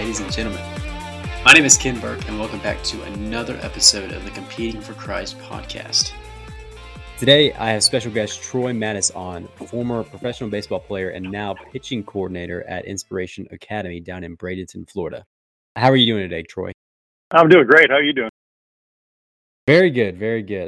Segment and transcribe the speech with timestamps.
[0.00, 0.62] ladies and gentlemen.
[1.44, 4.94] My name is Ken Burke, and welcome back to another episode of the Competing for
[4.94, 6.12] Christ podcast.
[7.18, 12.02] Today, I have special guest Troy Mattes on, former professional baseball player and now pitching
[12.02, 15.22] coordinator at Inspiration Academy down in Bradenton, Florida.
[15.76, 16.72] How are you doing today, Troy?
[17.32, 17.90] I'm doing great.
[17.90, 18.30] How are you doing?
[19.66, 20.66] Very good, very good.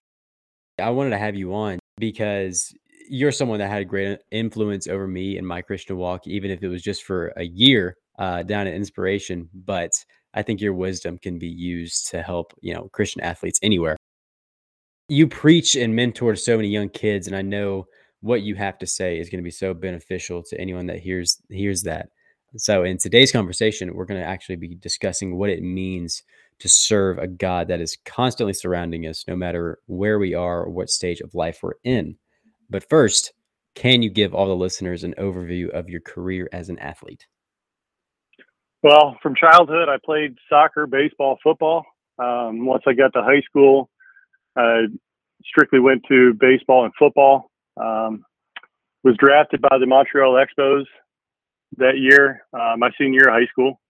[0.78, 2.70] I wanted to have you on because
[3.08, 6.62] you're someone that had a great influence over me in my Christian walk, even if
[6.62, 9.48] it was just for a year uh, down at Inspiration.
[9.54, 9.92] But
[10.34, 13.96] I think your wisdom can be used to help, you know, Christian athletes anywhere
[15.12, 17.86] you preach and mentor so many young kids, and I know
[18.20, 21.42] what you have to say is going to be so beneficial to anyone that hears
[21.50, 22.08] hears that.
[22.56, 26.22] So, in today's conversation, we're going to actually be discussing what it means
[26.60, 30.70] to serve a God that is constantly surrounding us, no matter where we are or
[30.70, 32.16] what stage of life we're in.
[32.70, 33.34] But first,
[33.74, 37.26] can you give all the listeners an overview of your career as an athlete?
[38.82, 41.84] Well, from childhood, I played soccer, baseball, football.
[42.18, 43.88] Um, once I got to high school,
[44.56, 44.86] I
[45.44, 47.50] strictly went to baseball and football.
[47.80, 48.24] Um,
[49.04, 50.84] was drafted by the Montreal Expos
[51.76, 53.80] that year, uh, my senior year of high school.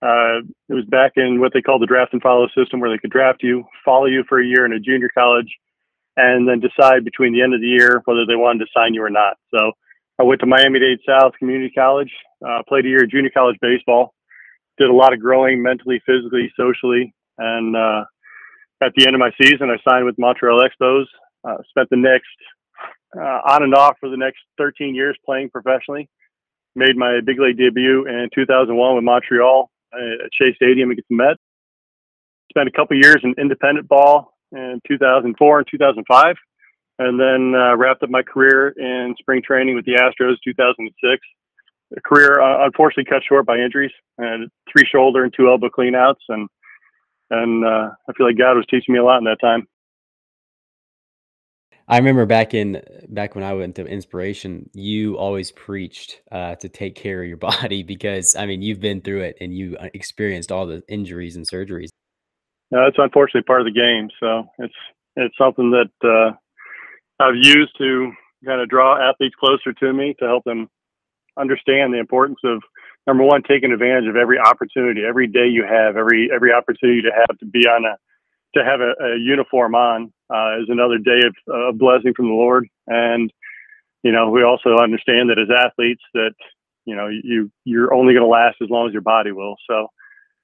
[0.00, 2.98] Uh, it was back in what they call the draft and follow system, where they
[2.98, 5.52] could draft you, follow you for a year in a junior college,
[6.16, 9.02] and then decide between the end of the year whether they wanted to sign you
[9.02, 9.36] or not.
[9.52, 9.72] So
[10.18, 12.12] I went to Miami Dade South Community College,
[12.46, 14.14] uh, played a year of junior college baseball,
[14.78, 18.04] did a lot of growing mentally, physically, socially, and uh,
[18.82, 21.04] at the end of my season, I signed with Montreal Expos.
[21.44, 22.26] Uh, spent the next
[23.16, 26.08] uh, on and off for the next 13 years playing professionally.
[26.74, 31.40] Made my big league debut in 2001 with Montreal at Shea Stadium against the Mets.
[32.50, 36.36] Spent a couple years in independent ball in 2004 and 2005,
[36.98, 41.20] and then uh, wrapped up my career in spring training with the Astros 2006.
[42.04, 46.48] Career uh, unfortunately cut short by injuries and three shoulder and two elbow cleanouts and
[47.30, 49.66] and uh, I feel like God was teaching me a lot in that time.
[51.90, 56.68] I remember back in back when I went to inspiration, you always preached uh, to
[56.68, 59.88] take care of your body because I mean you've been through it and you uh,
[59.94, 61.88] experienced all the injuries and surgeries.
[62.70, 64.10] No, it's unfortunately part of the game.
[64.20, 64.74] So it's
[65.16, 66.32] it's something that uh,
[67.22, 68.12] I've used to
[68.44, 70.68] kind of draw athletes closer to me to help them
[71.38, 72.62] understand the importance of
[73.06, 77.10] number one, taking advantage of every opportunity, every day you have, every every opportunity to
[77.14, 77.96] have to be on a
[78.56, 82.34] to have a, a uniform on uh, is another day of uh, blessing from the
[82.34, 82.66] Lord.
[82.86, 83.32] And
[84.02, 86.34] you know, we also understand that as athletes that
[86.84, 89.56] you know you you're only going to last as long as your body will.
[89.68, 89.88] So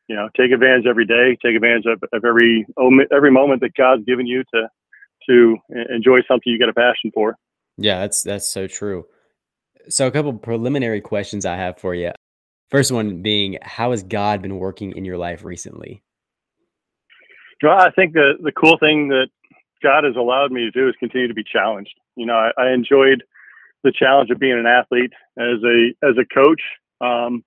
[0.08, 2.66] you know, take advantage every day, take advantage of, of every
[3.12, 4.68] every moment that God's given you to
[5.28, 5.56] to
[5.94, 7.36] enjoy something you got a passion for.
[7.76, 9.06] Yeah, that's that's so true.
[9.88, 12.12] So a couple preliminary questions I have for you.
[12.70, 16.02] First one being, how has God been working in your life recently?
[17.62, 19.28] Well, I think the the cool thing that
[19.82, 21.94] God has allowed me to do is continue to be challenged.
[22.16, 23.22] You know, I, I enjoyed
[23.84, 26.60] the challenge of being an athlete as a as a coach.
[27.00, 27.44] Um,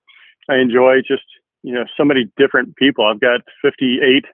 [0.50, 1.26] I enjoy just
[1.64, 3.06] you know so many different people.
[3.06, 4.26] I've got 58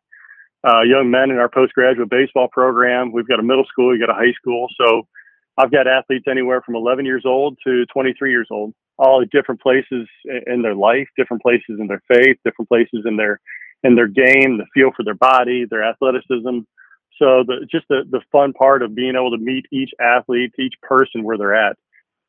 [0.65, 3.11] uh, young men in our postgraduate baseball program.
[3.11, 4.67] We've got a middle school, we've got a high school.
[4.79, 5.07] So
[5.57, 10.07] I've got athletes anywhere from 11 years old to 23 years old all different places
[10.47, 13.39] in their life, different places in their faith, different places in their
[13.83, 16.59] in their game, the feel for their body, their athleticism.
[17.19, 20.75] So the just the the fun part of being able to meet each athlete, each
[20.81, 21.75] person where they're at.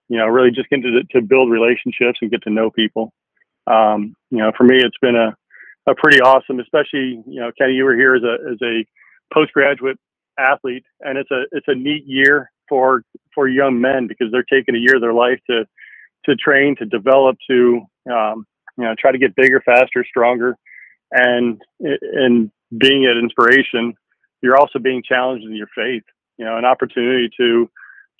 [0.08, 3.12] You know, really just getting to to build relationships and get to know people.
[3.66, 5.34] Um, you know, for me, it's been a
[5.86, 8.84] a pretty awesome, especially you know, Kenny, you were here as a as a
[9.32, 9.98] postgraduate
[10.38, 13.02] athlete, and it's a it's a neat year for
[13.34, 15.64] for young men because they're taking a year of their life to
[16.26, 17.80] to train, to develop, to
[18.10, 20.56] um, you know try to get bigger, faster, stronger,
[21.10, 23.94] and in being an inspiration,
[24.42, 26.03] you're also being challenged in your faith.
[26.39, 27.71] You know, an opportunity to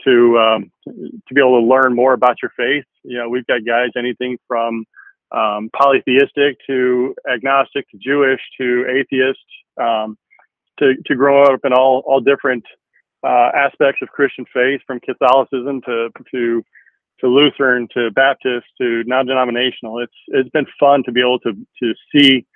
[0.05, 2.85] to um, to be able to learn more about your faith.
[3.03, 4.85] You know, we've got guys anything from
[5.33, 9.45] um, polytheistic to agnostic to Jewish to atheist
[9.81, 10.17] um,
[10.79, 12.65] to to grow up in all all different
[13.25, 16.65] uh, aspects of Christian faith, from Catholicism to to
[17.21, 20.01] to Lutheran to Baptist to non-denominational.
[20.01, 22.47] It's it's been fun to be able to to see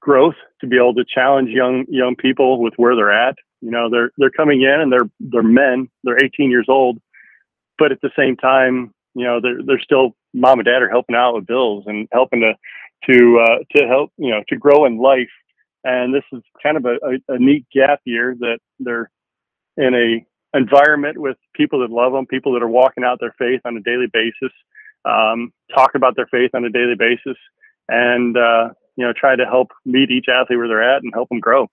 [0.00, 3.36] growth, to be able to challenge young young people with where they're at.
[3.60, 7.00] You know, they're they're coming in and they're they're men, they're 18 years old,
[7.78, 11.16] but at the same time, you know, they're they're still mom and dad are helping
[11.16, 12.54] out with bills and helping to
[13.10, 15.30] to uh, to help you know to grow in life.
[15.86, 19.10] And this is kind of a, a, a neat gap year that they're
[19.76, 20.26] in a
[20.56, 23.80] environment with people that love them, people that are walking out their faith on a
[23.80, 24.52] daily basis,
[25.04, 27.36] um, talk about their faith on a daily basis,
[27.88, 31.28] and uh, you know, try to help meet each athlete where they're at and help
[31.28, 31.68] them grow.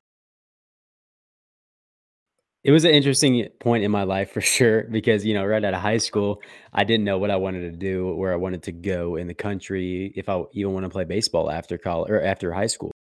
[2.63, 5.73] It was an interesting point in my life for sure because, you know, right out
[5.73, 6.41] of high school,
[6.73, 9.33] I didn't know what I wanted to do, where I wanted to go in the
[9.33, 12.91] country, if I even want to play baseball after college or after high school.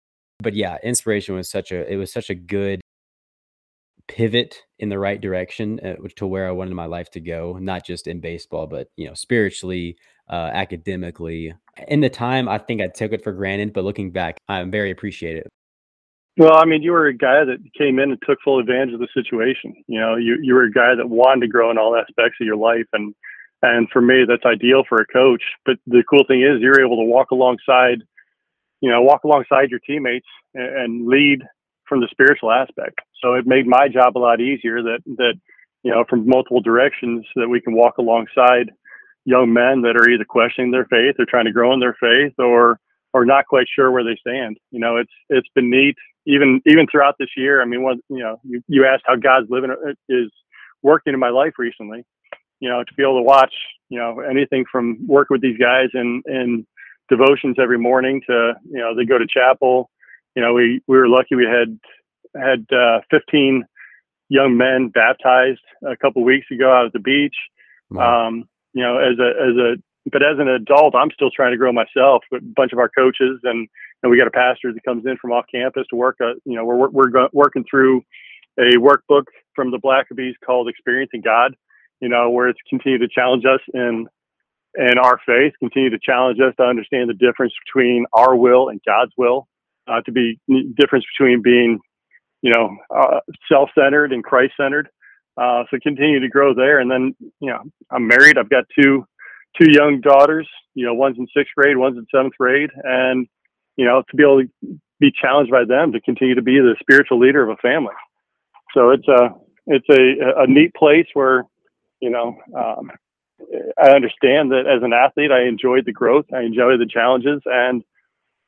[0.43, 2.81] But yeah, inspiration was such a it was such a good
[4.10, 7.86] pivot in the right direction uh, to where I wanted my life to go, not
[7.86, 9.96] just in baseball, but you know, spiritually,
[10.28, 11.54] uh, academically.
[11.86, 14.90] In the time, I think I took it for granted, but looking back, I'm very
[14.90, 15.46] appreciative.
[16.36, 19.00] Well, I mean, you were a guy that came in and took full advantage of
[19.00, 19.74] the situation.
[19.86, 22.46] You know, you you were a guy that wanted to grow in all aspects of
[22.46, 23.14] your life, and
[23.62, 25.42] and for me, that's ideal for a coach.
[25.64, 28.02] But the cool thing is, you're able to walk alongside,
[28.80, 31.42] you know, walk alongside your teammates and, and lead
[31.86, 33.00] from the spiritual aspect.
[33.22, 34.82] So it made my job a lot easier.
[34.82, 35.34] That that
[35.82, 38.70] you know, from multiple directions, that we can walk alongside
[39.25, 42.34] young men that are either questioning their faith or trying to grow in their faith,
[42.38, 42.78] or
[43.12, 44.58] or not quite sure where they stand.
[44.70, 45.96] You know, it's it's been neat
[46.26, 47.62] even even throughout this year.
[47.62, 50.31] I mean, one you know, you, you asked how God's living uh, is
[50.82, 52.05] working in my life recently.
[52.61, 53.55] You know, to be able to watch,
[53.88, 56.66] you know, anything from working with these guys and and
[57.08, 59.90] devotions every morning to you know they go to chapel.
[60.37, 61.78] You know, we we were lucky we had
[62.34, 63.64] had uh, 15
[64.28, 67.34] young men baptized a couple weeks ago out at the beach.
[67.90, 68.28] Wow.
[68.28, 71.58] Um, you know, as a as a but as an adult, I'm still trying to
[71.58, 72.22] grow myself.
[72.30, 73.68] With a bunch of our coaches and
[74.02, 76.16] and we got a pastor that comes in from off campus to work.
[76.20, 78.02] Uh, you know, we're we're go- working through
[78.58, 79.24] a workbook
[79.54, 81.54] from the Blackabys called Experiencing God.
[82.00, 84.08] You know, where it's continue to challenge us in
[84.76, 88.80] in our faith, continue to challenge us to understand the difference between our will and
[88.86, 89.48] God's will.
[89.88, 90.38] Uh, to be
[90.76, 91.80] difference between being,
[92.42, 93.20] you know, uh,
[93.50, 94.88] self-centered and Christ-centered.
[95.37, 98.37] Uh, so continue to grow there, and then you know, I'm married.
[98.37, 99.06] I've got two
[99.58, 100.48] two young daughters.
[100.75, 103.26] You know, one's in sixth grade, one's in seventh grade, and
[103.76, 106.76] you know, to be able to be challenged by them to continue to be the
[106.81, 107.94] spiritual leader of a family.
[108.75, 109.31] So it's a
[109.66, 111.44] it's a a neat place where,
[112.00, 112.90] you know, um,
[113.82, 117.82] I understand that as an athlete, I enjoyed the growth, I enjoy the challenges, and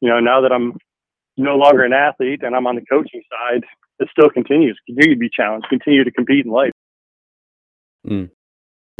[0.00, 0.76] you know, now that I'm
[1.36, 3.64] no longer an athlete and I'm on the coaching side,
[4.02, 6.72] it still continues, continue to be challenged, continue to compete in life.
[8.06, 8.30] Mm.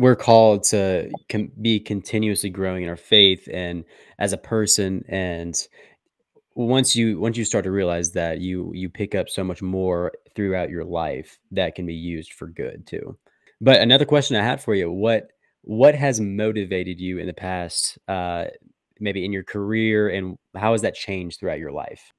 [0.01, 3.85] We're called to com- be continuously growing in our faith and
[4.19, 5.55] as a person and
[6.55, 10.13] once you once you start to realize that you you pick up so much more
[10.35, 13.17] throughout your life that can be used for good too.
[13.61, 15.29] But another question i had for you what
[15.63, 18.47] what has motivated you in the past uh
[19.01, 22.13] maybe in your career and how has that changed throughout your life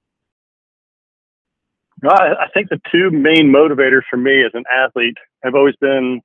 [2.12, 6.22] I, I think the two main motivators for me as an athlete have always been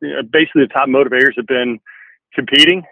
[0.00, 1.78] you know, basically the top motivators have been
[2.34, 2.82] competing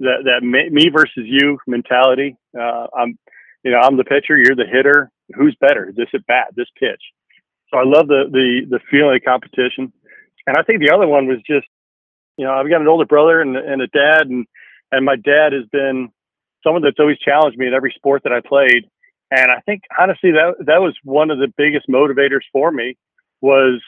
[0.00, 3.18] that that me versus you mentality uh, i'm
[3.64, 5.10] you know, I'm the pitcher, you're the hitter.
[5.34, 7.02] Who's better, this at bat, this pitch?
[7.70, 9.92] So I love the the the feeling of competition.
[10.46, 11.66] And I think the other one was just,
[12.38, 14.46] you know, I've got an older brother and, and a dad, and
[14.90, 16.08] and my dad has been
[16.64, 18.88] someone that's always challenged me in every sport that I played.
[19.30, 22.96] And I think honestly that that was one of the biggest motivators for me
[23.40, 23.80] was,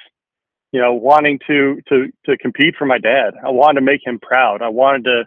[0.72, 3.34] you know, wanting to to to compete for my dad.
[3.44, 4.62] I wanted to make him proud.
[4.62, 5.24] I wanted to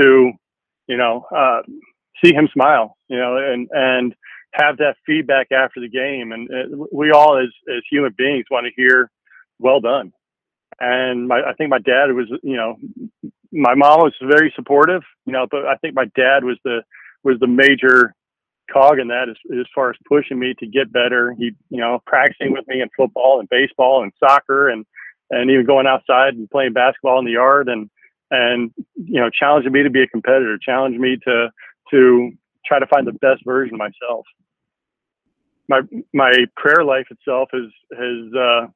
[0.00, 0.32] to,
[0.86, 1.62] you know, uh,
[2.24, 4.14] see him smile, you know, and and
[4.52, 6.32] have that feedback after the game.
[6.32, 9.10] And uh, we all, as as human beings, want to hear,
[9.58, 10.12] "Well done."
[10.78, 12.76] And my, I think my dad was, you know,
[13.52, 16.82] my mom was very supportive, you know, but I think my dad was the
[17.24, 18.14] was the major
[18.72, 21.34] cog in that as, as far as pushing me to get better.
[21.38, 24.84] He, you know, practicing with me in football and baseball and soccer and
[25.30, 27.90] and even going outside and playing basketball in the yard and
[28.30, 31.48] and you know challenging me to be a competitor, challenging me to
[31.90, 32.30] to
[32.64, 34.26] try to find the best version of myself.
[35.68, 35.80] My
[36.12, 38.66] my prayer life itself has has uh,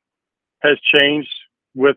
[0.63, 1.33] has changed
[1.75, 1.97] with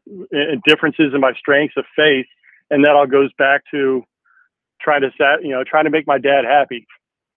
[0.67, 2.27] differences in my strengths of faith,
[2.69, 4.03] and that all goes back to
[4.81, 6.88] trying to set you know trying to make my dad happy,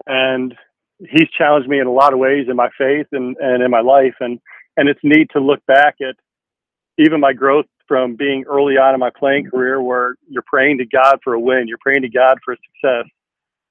[0.06, 0.54] and
[0.98, 3.80] he's challenged me in a lot of ways in my faith and and in my
[3.80, 4.40] life, and
[4.76, 6.16] and it's neat to look back at
[6.98, 10.86] even my growth from being early on in my playing career where you're praying to
[10.86, 13.08] God for a win, you're praying to God for a success,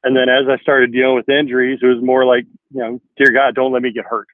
[0.06, 3.34] and then as I started dealing with injuries, it was more like, you know, dear
[3.34, 4.28] God, don't let me get hurt.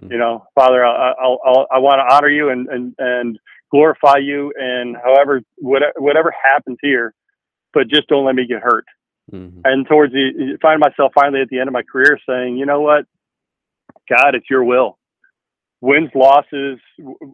[0.00, 0.12] Mm-hmm.
[0.12, 3.38] You know, Father, I, I'll, I'll, i want to honor you and, and, and
[3.72, 7.14] glorify you and however, whatever, whatever happens here,
[7.74, 8.84] but just don't let me get hurt.
[9.32, 9.60] Mm-hmm.
[9.64, 12.80] And towards the, find myself finally at the end of my career saying, you know
[12.80, 13.04] what,
[14.08, 14.98] God, it's your will.
[15.80, 16.78] Wins, losses,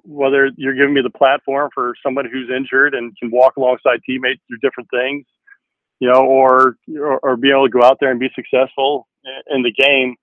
[0.05, 4.43] whether you're giving me the platform for somebody who's injured and can walk alongside teammates
[4.47, 5.25] through different things,
[6.01, 9.09] you know, or, or, or be able to go out there and be successful
[9.51, 10.17] in the game.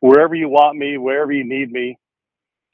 [0.00, 1.98] wherever you want me, wherever you need me,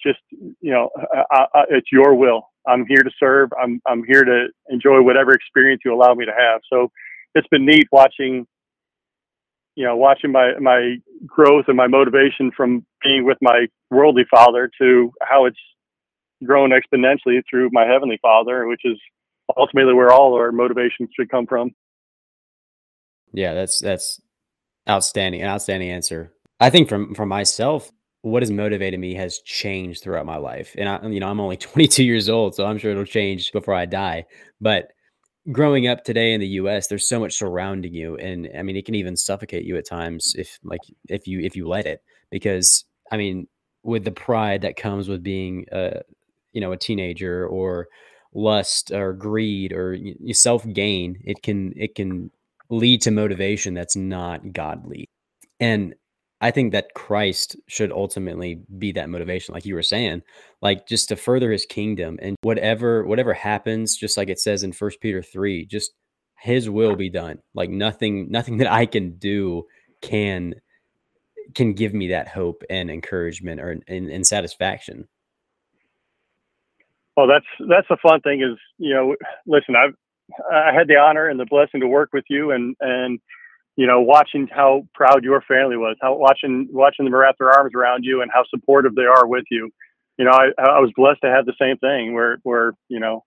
[0.03, 0.91] just you know,
[1.31, 2.51] I, I, it's your will.
[2.67, 3.51] I'm here to serve.
[3.61, 6.61] I'm I'm here to enjoy whatever experience you allow me to have.
[6.71, 6.91] So
[7.35, 8.47] it's been neat watching,
[9.77, 14.71] you know, watching my my growth and my motivation from being with my worldly father
[14.81, 15.59] to how it's
[16.45, 18.99] grown exponentially through my heavenly father, which is
[19.57, 21.71] ultimately where all our motivation should come from.
[23.33, 24.21] Yeah, that's that's
[24.89, 26.33] outstanding, an outstanding answer.
[26.61, 27.91] I think from from myself,
[28.23, 30.75] what has motivated me has changed throughout my life.
[30.79, 33.75] And I, you know, I'm only 22 years old, so I'm sure it'll change before
[33.75, 34.25] I die.
[34.61, 34.93] But
[35.53, 38.17] growing up today in the US, there's so much surrounding you.
[38.17, 41.57] And I mean, it can even suffocate you at times if like if you if
[41.57, 42.03] you let it.
[42.31, 43.49] Because I mean,
[43.83, 46.01] with the pride that comes with being a
[46.53, 47.89] you know a teenager or
[48.35, 49.99] lust or greed or
[50.33, 52.31] self gain, it can it can
[52.71, 55.09] lead to motivation that's not godly.
[55.61, 55.95] And
[56.45, 60.21] I think that Christ should ultimately be that motivation, like you were saying,
[60.61, 64.75] like just to further his kingdom and whatever whatever happens, just like it says in
[64.75, 65.95] First Peter three, just
[66.39, 67.39] his will be done.
[67.55, 69.65] Like nothing, nothing that I can do
[70.03, 70.57] can
[71.55, 75.09] can give me that hope and encouragement or and, and satisfaction.
[77.17, 79.95] Well, that's that's the fun thing is you know, listen, I've
[80.53, 83.19] I had the honor and the blessing to work with you and and
[83.77, 87.73] you know, watching how proud your family was, how watching watching them wrap their arms
[87.75, 89.71] around you and how supportive they are with you.
[90.17, 93.25] You know, I, I was blessed to have the same thing where where you know,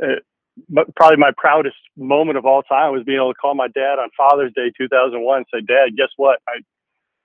[0.00, 0.24] it,
[0.68, 3.98] but probably my proudest moment of all time was being able to call my dad
[3.98, 6.40] on Father's Day 2001 and say, Dad, guess what?
[6.48, 6.58] I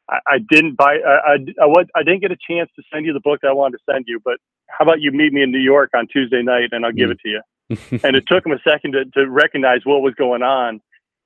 [0.08, 3.14] I, I didn't buy I, I I I didn't get a chance to send you
[3.14, 4.38] the book that I wanted to send you, but
[4.68, 7.14] how about you meet me in New York on Tuesday night and I'll give mm.
[7.14, 7.42] it to you.
[8.04, 10.82] and it took him a second to, to recognize what was going on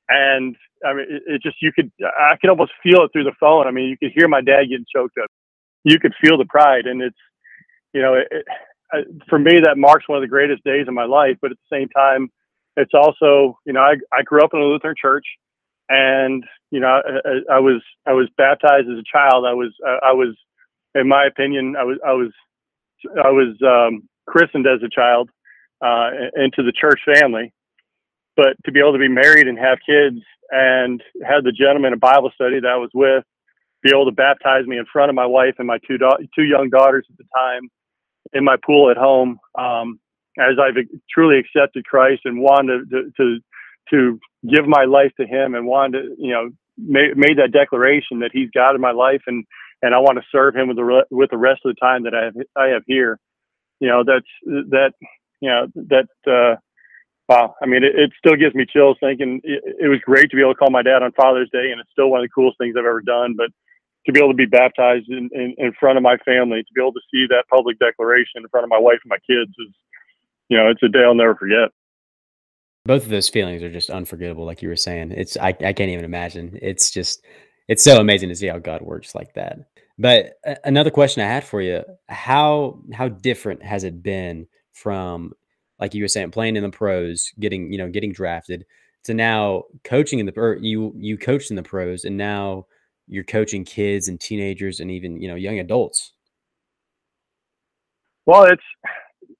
[0.10, 3.36] and I mean, it, it, just you could I could almost feel it through the
[3.40, 3.68] phone.
[3.68, 5.30] I mean, you could hear my dad getting choked up.
[5.84, 7.18] You could feel the pride, and it's
[7.94, 8.46] you know, it, it,
[9.30, 11.38] for me that marks one of the greatest days of my life.
[11.42, 12.30] But at the same time,
[12.76, 15.26] it's also you know I I grew up in a Lutheran church,
[15.90, 19.46] and you know I, I was I was baptized as a child.
[19.46, 20.36] I was I was
[20.96, 22.32] in my opinion I was I was
[23.24, 25.30] I was um, christened as a child
[25.86, 27.54] uh, into the church family
[28.36, 30.18] but to be able to be married and have kids
[30.52, 33.24] and have the gentleman in Bible study that I was with
[33.82, 36.44] be able to baptize me in front of my wife and my two da- two
[36.44, 37.70] young daughters at the time
[38.34, 40.00] in my pool at home um,
[40.38, 40.76] as I've
[41.10, 43.40] truly accepted Christ and wanted to, to
[43.92, 48.20] to give my life to Him and wanted to you know made, made that declaration
[48.20, 49.46] that He's God in my life and
[49.82, 52.04] and I want to serve Him with the re- with the rest of the time
[52.04, 53.20] that I have I have here.
[53.80, 54.92] You know that's that
[55.40, 56.60] you know that uh,
[57.30, 60.36] wow, I mean, it, it, still gives me chills thinking it, it, was great to
[60.36, 62.34] be able to call my dad on Father's Day, and it's still one of the
[62.34, 63.36] coolest things I've ever done.
[63.38, 63.52] But
[64.08, 66.82] to be able to be baptized in, in, in front of my family, to be
[66.82, 69.74] able to see that public declaration in front of my wife and my kids is,
[70.50, 71.70] you know, it's a day I'll never forget.
[72.86, 75.12] Both of those feelings are just unforgettable, like you were saying.
[75.12, 76.58] It's I, I can't even imagine.
[76.62, 77.24] It's just
[77.68, 79.60] it's so amazing to see how God works like that.
[80.00, 85.34] But uh, another question I had for you: how how different has it been from
[85.80, 88.66] like you were saying, playing in the pros, getting you know getting drafted,
[89.06, 92.66] to now coaching in the or you you coached in the pros, and now
[93.08, 96.14] you're coaching kids and teenagers and even you know young adults.
[98.26, 98.64] Well, it's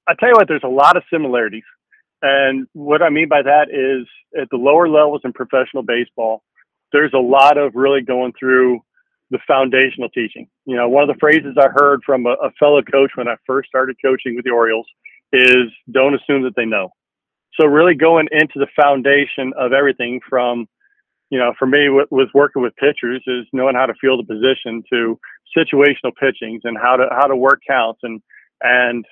[0.08, 1.64] I tell you what, there's a lot of similarities,
[2.22, 4.08] and what I mean by that is
[4.40, 6.42] at the lower levels in professional baseball,
[6.92, 8.80] there's a lot of really going through
[9.30, 10.48] the foundational teaching.
[10.64, 13.36] You know, one of the phrases I heard from a, a fellow coach when I
[13.46, 14.86] first started coaching with the Orioles
[15.32, 16.90] is don't assume that they know.
[17.58, 20.66] So really going into the foundation of everything from,
[21.30, 24.24] you know, for me with, with working with pitchers is knowing how to feel the
[24.24, 25.18] position to
[25.56, 28.22] situational pitchings and how to how to work counts and
[28.62, 29.04] and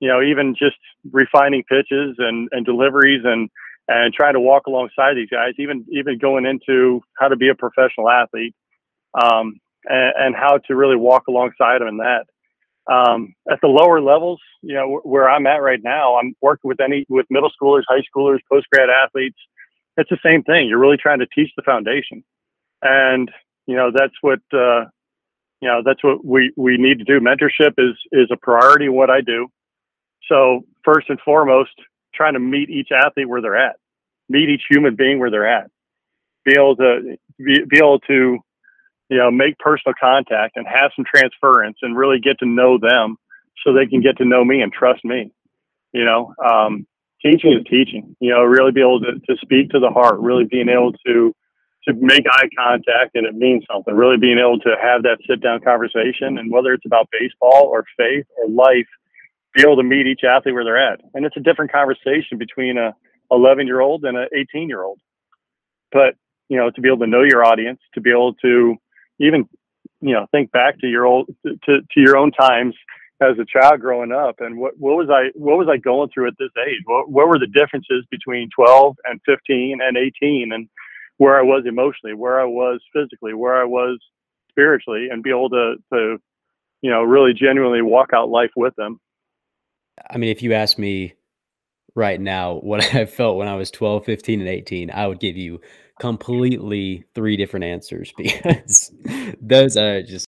[0.00, 0.76] you know even just
[1.10, 3.48] refining pitches and and deliveries and
[3.88, 7.54] and trying to walk alongside these guys even even going into how to be a
[7.54, 8.54] professional athlete
[9.14, 12.26] um, and, and how to really walk alongside them in that
[12.90, 16.80] um, at the lower levels, you know, where I'm at right now, I'm working with
[16.80, 19.38] any with middle schoolers, high schoolers, post grad athletes.
[19.96, 20.68] It's the same thing.
[20.68, 22.22] You're really trying to teach the foundation,
[22.82, 23.30] and
[23.66, 24.84] you know that's what uh,
[25.60, 27.18] you know that's what we we need to do.
[27.20, 28.88] Mentorship is is a priority.
[28.88, 29.48] What I do.
[30.28, 31.72] So first and foremost,
[32.14, 33.76] trying to meet each athlete where they're at,
[34.28, 35.70] meet each human being where they're at,
[36.44, 38.38] be able to be, be able to
[39.08, 43.16] you know, make personal contact and have some transference and really get to know them
[43.64, 45.30] so they can get to know me and trust me.
[45.92, 46.86] You know, um,
[47.22, 50.44] teaching is teaching, you know, really be able to, to speak to the heart, really
[50.44, 51.34] being able to,
[51.86, 53.94] to make eye contact and it means something.
[53.94, 57.84] Really being able to have that sit down conversation, and whether it's about baseball or
[57.96, 58.86] faith or life,
[59.54, 61.00] be able to meet each athlete where they're at.
[61.14, 62.94] And it's a different conversation between a
[63.30, 65.00] 11 year old and an 18 year old.
[65.92, 66.16] But
[66.48, 68.76] you know, to be able to know your audience, to be able to
[69.18, 69.48] even
[70.00, 72.74] you know think back to your old to, to your own times
[73.20, 76.28] as a child growing up and what, what was I what was I going through
[76.28, 76.82] at this age?
[76.84, 80.68] What, what were the differences between 12 and 15 and 18 and
[81.16, 83.98] where I was emotionally, where I was physically, where I was
[84.50, 86.18] spiritually and be able to to
[86.82, 89.00] you know really genuinely walk out life with them.
[90.10, 91.14] I mean, if you ask me
[91.96, 95.36] right now what I felt when I was 12, 15 and 18, I would give
[95.36, 95.60] you
[95.98, 98.92] completely three different answers because
[99.40, 100.26] those are just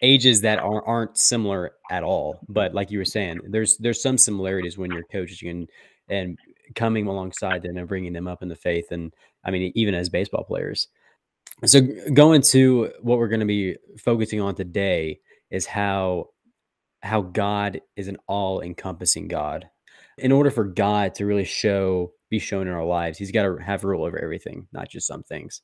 [0.00, 2.40] ages that aren't, aren't similar at all.
[2.48, 5.70] But like you were saying, there's there's some similarities when you're coaching and
[6.08, 6.38] and
[6.74, 8.86] coming alongside them and bringing them up in the faith.
[8.90, 9.12] And
[9.44, 10.88] I mean, even as baseball players.
[11.64, 11.80] So
[12.12, 15.20] going to what we're going to be focusing on today
[15.50, 16.30] is how
[17.02, 19.68] how God is an all-encompassing God.
[20.18, 23.56] In order for God to really show be shown in our lives, he's got to
[23.56, 25.62] have rule over everything, not just some things.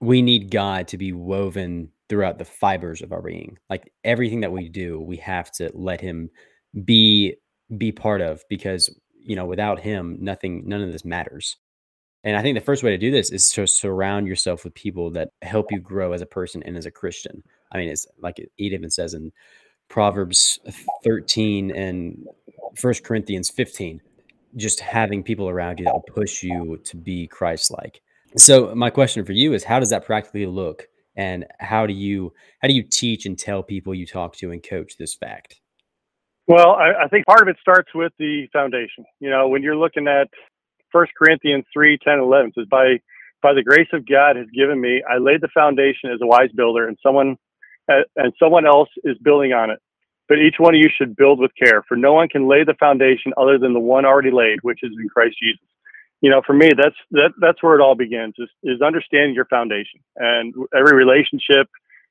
[0.00, 3.58] We need God to be woven throughout the fibers of our being.
[3.68, 6.30] Like everything that we do, we have to let him
[6.84, 7.36] be
[7.76, 11.56] be part of because you know without him nothing none of this matters
[12.24, 15.10] and i think the first way to do this is to surround yourself with people
[15.10, 18.38] that help you grow as a person and as a christian i mean it's like
[18.38, 19.30] it even says in
[19.88, 20.58] proverbs
[21.04, 22.24] 13 and
[22.76, 24.00] first corinthians 15
[24.56, 28.00] just having people around you that will push you to be christ-like.
[28.36, 30.88] So my question for you is how does that practically look?
[31.16, 34.62] And how do you how do you teach and tell people you talk to and
[34.62, 35.60] coach this fact?
[36.46, 39.04] Well i, I think part of it starts with the foundation.
[39.18, 40.28] You know when you're looking at
[40.92, 42.98] First corinthians 3 10 11 says by
[43.42, 46.50] by the grace of god has given me i laid the foundation as a wise
[46.54, 47.36] builder and someone
[48.16, 49.78] and someone else is building on it
[50.30, 52.78] but each one of you should build with care for no one can lay the
[52.80, 55.66] foundation other than the one already laid which is in christ jesus
[56.20, 59.46] you know, for me, that's that that's where it all begins is is understanding your
[59.46, 61.68] foundation and every relationship,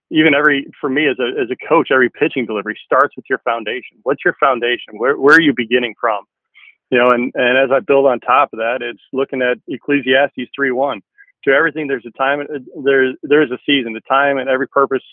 [0.10, 3.40] even every for me as a as a coach, every pitching delivery starts with your
[3.40, 3.98] foundation.
[4.04, 4.98] What's your foundation?
[4.98, 6.26] Where where are you beginning from?
[6.90, 10.50] You know, and and as I build on top of that, it's looking at Ecclesiastes
[10.56, 11.02] three one.
[11.44, 12.42] To everything, there's a time.
[12.42, 15.04] Uh, there's there's a season, a time, and every purpose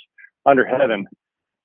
[0.46, 1.06] under heaven.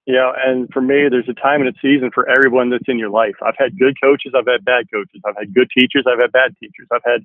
[0.07, 3.09] Know, and for me, there's a time and a season for everyone that's in your
[3.09, 3.35] life.
[3.41, 6.55] I've had good coaches, I've had bad coaches, I've had good teachers, I've had bad
[6.59, 7.21] teachers, I've had,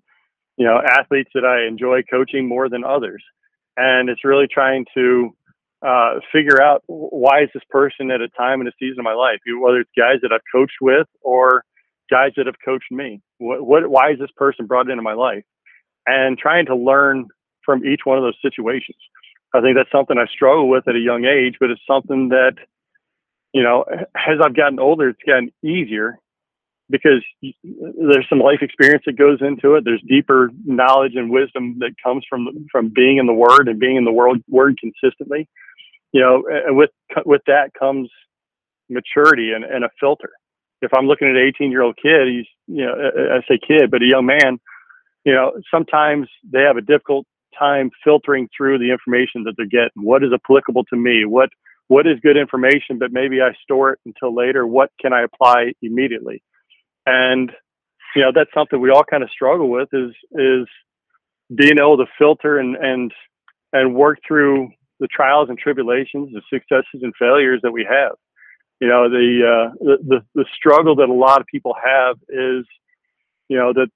[0.57, 3.23] you know, athletes that I enjoy coaching more than others.
[3.77, 5.35] And it's really trying to
[5.85, 9.15] uh, figure out why is this person at a time and a season of my
[9.15, 11.65] life, whether it's guys that I've coached with or
[12.11, 13.21] guys that have coached me.
[13.39, 15.45] What, what, why is this person brought into my life?
[16.07, 17.27] And trying to learn
[17.65, 18.97] from each one of those situations.
[19.57, 22.55] I think that's something I struggle with at a young age, but it's something that,
[23.53, 26.19] you know, as I've gotten older, it's gotten easier
[26.90, 29.85] because there's some life experience that goes into it.
[29.85, 33.97] There's deeper knowledge and wisdom that comes from from being in the Word and being
[33.97, 35.49] in the world Word consistently.
[36.12, 36.90] You know, and with
[37.25, 38.11] with that comes
[38.88, 40.31] maturity and, and a filter.
[40.83, 43.90] If I'm looking at an 18 year old kid, he's you know I say kid,
[43.90, 44.59] but a young man.
[45.25, 47.27] You know, sometimes they have a difficult
[47.59, 50.03] time filtering through the information that they're getting.
[50.03, 51.25] What is applicable to me?
[51.25, 51.51] What
[51.88, 54.66] what is good information, but maybe I store it until later.
[54.66, 56.42] What can I apply immediately?
[57.07, 57.53] And
[58.14, 60.66] you know, that's something we all kind of struggle with is is
[61.55, 63.12] being able to filter and and
[63.73, 68.12] and work through the trials and tribulations, the successes and failures that we have.
[68.81, 72.66] You know, the uh, the, the the struggle that a lot of people have is,
[73.49, 73.88] you know, that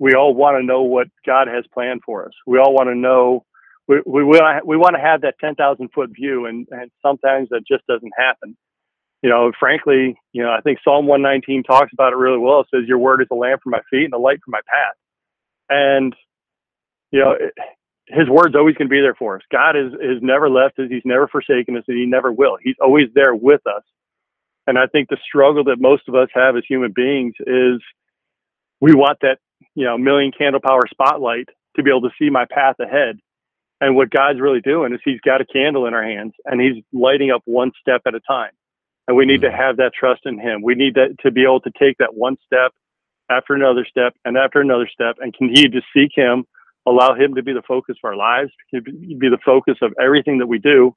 [0.00, 2.32] we all want to know what God has planned for us.
[2.46, 3.44] We all want to know
[3.86, 7.62] we we we want to have that ten thousand foot view, and and sometimes that
[7.68, 8.56] just doesn't happen.
[9.22, 12.60] You know, frankly, you know, I think Psalm one nineteen talks about it really well.
[12.60, 14.60] It says, "Your word is a lamp for my feet and a light for my
[14.66, 14.96] path,"
[15.68, 16.16] and
[17.12, 17.32] you know.
[17.32, 17.54] It,
[18.12, 19.42] his word's always going to be there for us.
[19.52, 20.86] God is has never left us.
[20.90, 22.58] He's never forsaken us, and He never will.
[22.60, 23.84] He's always there with us.
[24.66, 27.80] And I think the struggle that most of us have as human beings is
[28.80, 29.38] we want that
[29.74, 33.18] you know million candle power spotlight to be able to see my path ahead.
[33.80, 36.82] And what God's really doing is He's got a candle in our hands and He's
[36.92, 38.52] lighting up one step at a time.
[39.08, 39.56] And we need to mm-hmm.
[39.56, 40.62] have that trust in Him.
[40.62, 42.72] We need that to be able to take that one step
[43.30, 46.44] after another step and after another step and continue to seek Him,
[46.86, 50.46] allow Him to be the focus of our lives, be the focus of everything that
[50.46, 50.94] we do.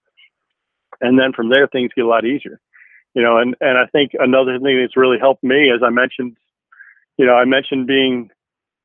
[1.00, 2.60] And then from there, things get a lot easier.
[3.14, 6.36] You know, and, and I think another thing that's really helped me, as I mentioned,
[7.18, 8.30] you know, I mentioned being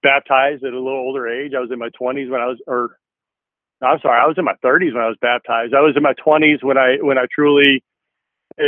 [0.02, 1.52] baptized at a little older age.
[1.56, 2.98] I was in my 20s when I was, or
[3.82, 5.74] I'm sorry, I was in my 30s when I was baptized.
[5.74, 7.82] I was in my 20s when I when I truly,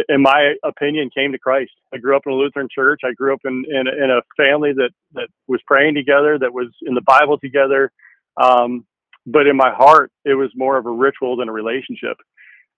[0.08, 1.72] in my opinion, came to Christ.
[1.92, 3.00] I grew up in a Lutheran church.
[3.04, 6.68] I grew up in in, in a family that that was praying together, that was
[6.82, 7.90] in the Bible together.
[8.36, 8.86] Um,
[9.26, 12.16] but in my heart, it was more of a ritual than a relationship.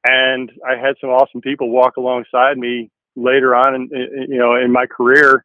[0.05, 4.57] And I had some awesome people walk alongside me later on, in, in you know,
[4.57, 5.45] in my career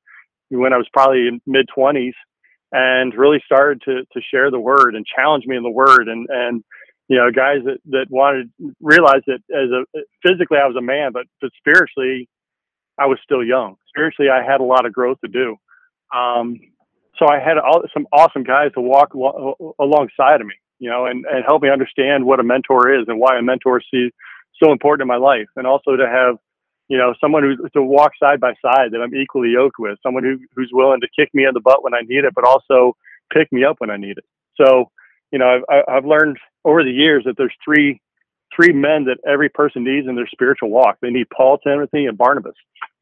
[0.50, 2.14] when I was probably in mid 20s,
[2.72, 6.08] and really started to to share the word and challenge me in the word.
[6.08, 6.64] And and
[7.08, 8.52] you know guys that that wanted
[8.82, 9.86] realized that as a
[10.22, 12.30] physically I was a man but but spiritually
[13.00, 13.76] I was still young.
[13.88, 15.56] Spiritually I had a lot of growth to do.
[16.16, 16.60] Um,
[17.20, 21.06] so I had all, some awesome guys to walk lo- alongside of me you know
[21.06, 24.12] and and help me understand what a mentor is and why a mentor is
[24.62, 25.48] so important in my life.
[25.56, 26.38] And also to have
[26.88, 30.24] you know, someone who's to walk side by side that I'm equally yoked with, someone
[30.24, 32.96] who, who's willing to kick me in the butt when I need it, but also
[33.34, 34.26] pick me up when I need it.
[34.56, 34.92] So,
[35.32, 38.02] you know, I've, I've learned over the years that there's three,
[38.56, 40.98] three men that every person needs in their spiritual walk.
[41.02, 42.56] They need Paul, Timothy, and Barnabas.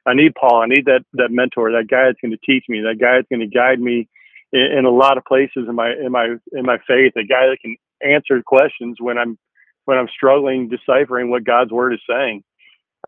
[0.08, 0.62] I need Paul.
[0.62, 3.30] I need that, that mentor, that guy that's going to teach me, that guy that's
[3.30, 4.08] going to guide me
[4.52, 7.48] in, in a lot of places in my, in my, in my faith, a guy
[7.48, 9.38] that can answer questions when I'm,
[9.86, 12.44] when I'm struggling deciphering what God's word is saying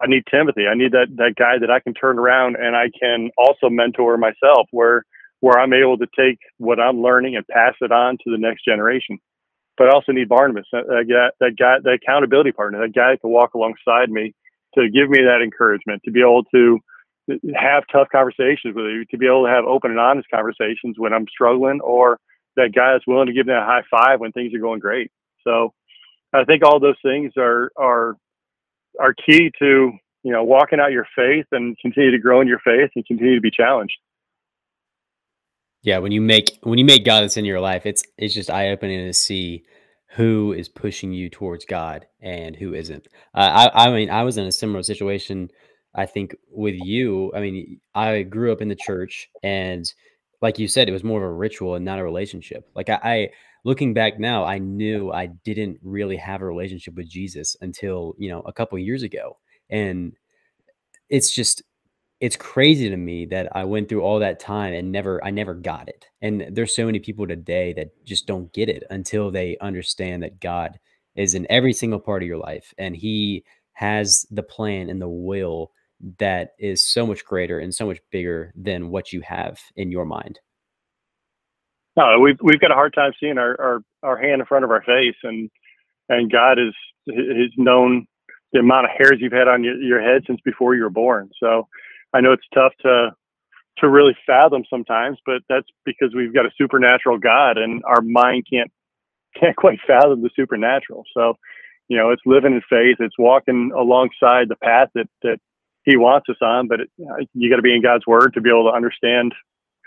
[0.02, 0.68] I need Timothy.
[0.68, 4.18] I need that that guy that I can turn around and I can also mentor
[4.18, 5.04] myself where
[5.40, 8.66] where I'm able to take what I'm learning and pass it on to the next
[8.66, 9.20] generation.
[9.78, 13.16] But I also need Barnabas, that, that guy, that guy, the accountability partner, that guy
[13.18, 14.34] to walk alongside me
[14.74, 16.80] to give me that encouragement, to be able to
[17.56, 21.14] have tough conversations with you, to be able to have open and honest conversations when
[21.14, 22.20] I'm struggling, or
[22.56, 25.12] that guy that's willing to give me a high five when things are going great.
[25.44, 25.74] So
[26.34, 28.16] I think all those things are are
[29.00, 29.92] are key to
[30.24, 33.36] you know walking out your faith and continue to grow in your faith and continue
[33.36, 33.96] to be challenged.
[35.84, 38.50] Yeah, when you make when you make God that's in your life, it's it's just
[38.50, 39.64] eye opening to see
[40.16, 43.08] who is pushing you towards God and who isn't.
[43.34, 45.50] Uh, I I mean, I was in a similar situation.
[45.96, 47.32] I think with you.
[47.36, 49.92] I mean, I grew up in the church, and
[50.42, 52.70] like you said, it was more of a ritual and not a relationship.
[52.76, 53.30] Like I, I
[53.68, 58.30] looking back now, I knew I didn't really have a relationship with Jesus until, you
[58.30, 59.38] know, a couple years ago.
[59.70, 60.14] And
[61.10, 61.62] it's just
[62.22, 65.54] it's crazy to me that I went through all that time and never I never
[65.54, 66.06] got it.
[66.22, 70.40] And there's so many people today that just don't get it until they understand that
[70.40, 70.80] God
[71.18, 75.10] is in every single part of your life and he has the plan and the
[75.10, 75.72] will
[76.20, 80.06] that is so much greater and so much bigger than what you have in your
[80.06, 80.40] mind.
[81.98, 84.72] No, we've we've got a hard time seeing our, our, our hand in front of
[84.72, 85.50] our face, and
[86.08, 86.74] and God is
[87.08, 88.06] has known
[88.54, 91.30] the amount of hairs you've had on your, your head since before you were born.
[91.40, 91.68] So
[92.14, 93.10] I know it's tough to
[93.80, 98.46] to really fathom sometimes, but that's because we've got a supernatural God, and our mind
[98.52, 98.72] can't
[99.40, 101.04] can't quite fathom the supernatural.
[101.16, 101.34] So
[101.88, 105.40] you know, it's living in faith, it's walking alongside the path that that
[105.84, 106.92] He wants us on, but it,
[107.34, 109.34] you got to be in God's Word to be able to understand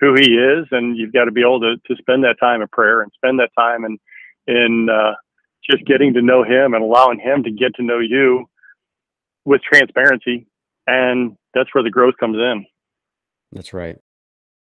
[0.00, 2.68] who he is, and you've got to be able to to spend that time in
[2.68, 3.98] prayer and spend that time in
[4.46, 5.14] in uh,
[5.70, 8.46] just getting to know him and allowing him to get to know you
[9.44, 10.46] with transparency,
[10.86, 12.66] and that's where the growth comes in.
[13.52, 13.98] That's right.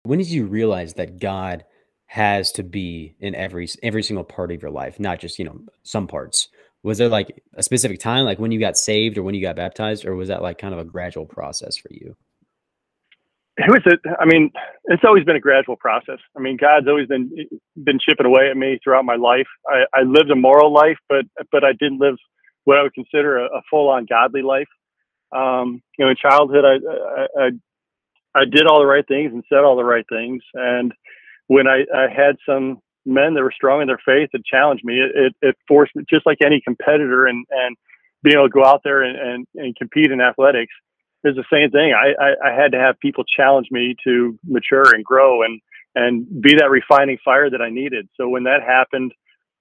[0.05, 1.64] When did you realize that God
[2.07, 5.61] has to be in every every single part of your life, not just you know
[5.83, 6.49] some parts?
[6.83, 9.57] Was there like a specific time, like when you got saved or when you got
[9.57, 12.16] baptized, or was that like kind of a gradual process for you?
[13.59, 14.51] It was a, I mean,
[14.85, 16.19] it's always been a gradual process.
[16.37, 17.31] I mean, God's always been
[17.83, 19.47] been chipping away at me throughout my life.
[19.66, 22.16] I, I lived a moral life, but but I didn't live
[22.64, 24.69] what I would consider a, a full on godly life.
[25.35, 27.51] Um, you know, in childhood, I, I
[28.35, 30.92] I did all the right things and said all the right things, and
[31.47, 34.95] when I, I had some men that were strong in their faith that challenged me,
[34.95, 37.77] it, it, it forced me, just like any competitor and and
[38.23, 40.73] being able to go out there and, and, and compete in athletics
[41.27, 41.93] is the same thing.
[41.93, 45.61] I, I, I had to have people challenge me to mature and grow and
[45.97, 48.07] and be that refining fire that I needed.
[48.17, 49.12] So when that happened,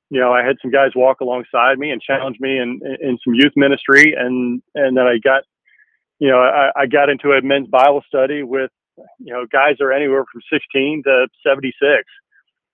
[0.10, 3.34] you know, I had some guys walk alongside me and challenge me in, in some
[3.34, 4.14] youth ministry.
[4.18, 5.44] And, and then I got,
[6.20, 8.70] you know, I, I got into a men's Bible study with,
[9.18, 12.04] you know, guys are anywhere from 16 to 76.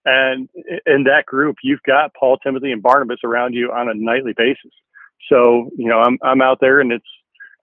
[0.06, 0.50] And
[0.88, 4.72] in that group, you've got Paul, Timothy, and Barnabas around you on a nightly basis.
[5.30, 7.06] So, you know, I'm, I'm out there and it's,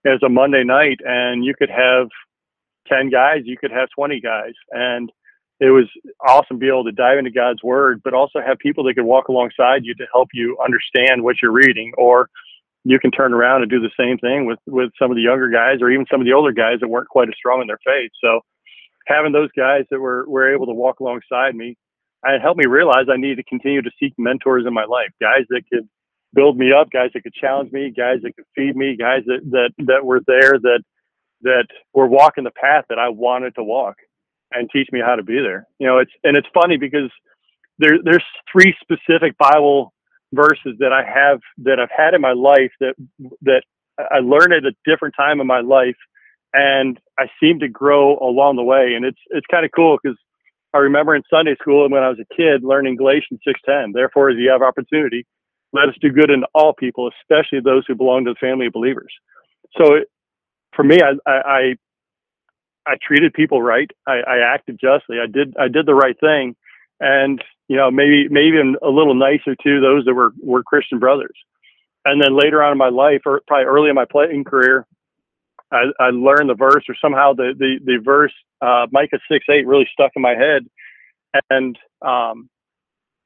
[0.05, 2.07] as a Monday night, and you could have
[2.87, 5.11] ten guys, you could have twenty guys, and
[5.59, 5.89] it was
[6.25, 9.03] awesome to be able to dive into God's Word, but also have people that could
[9.03, 12.29] walk alongside you to help you understand what you're reading, or
[12.85, 15.49] you can turn around and do the same thing with with some of the younger
[15.49, 17.79] guys, or even some of the older guys that weren't quite as strong in their
[17.85, 18.11] faith.
[18.23, 18.39] So
[19.07, 21.75] having those guys that were were able to walk alongside me,
[22.23, 25.45] it helped me realize I need to continue to seek mentors in my life, guys
[25.49, 25.89] that could
[26.33, 29.41] build me up, guys that could challenge me, guys that could feed me, guys that
[29.51, 30.83] that that were there that
[31.41, 33.95] that were walking the path that I wanted to walk
[34.51, 35.67] and teach me how to be there.
[35.79, 37.11] You know, it's and it's funny because
[37.77, 39.93] there there's three specific Bible
[40.33, 42.95] verses that I have that I've had in my life that
[43.41, 43.63] that
[43.97, 45.97] I learned at a different time in my life
[46.53, 50.17] and I seem to grow along the way and it's it's kind of cool because
[50.73, 54.29] I remember in Sunday school and when I was a kid learning Galatians 6:10 therefore
[54.29, 55.25] as you have opportunity
[55.73, 58.73] let us do good in all people especially those who belong to the family of
[58.73, 59.13] believers.
[59.77, 59.99] So
[60.75, 61.75] for me I, I
[62.87, 63.91] I treated people right.
[64.07, 65.17] I, I acted justly.
[65.19, 66.55] I did I did the right thing.
[66.99, 70.99] And you know maybe maybe even a little nicer to those that were were Christian
[70.99, 71.37] brothers.
[72.05, 74.87] And then later on in my life, or probably early in my playing career,
[75.71, 79.67] I, I learned the verse, or somehow the the, the verse uh, Micah six eight
[79.67, 80.65] really stuck in my head,
[81.49, 82.49] and um,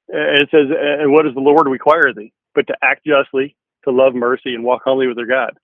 [0.09, 2.33] it says, "And what does the Lord require of thee?
[2.55, 5.57] But to act justly, to love mercy, and walk humbly with their God."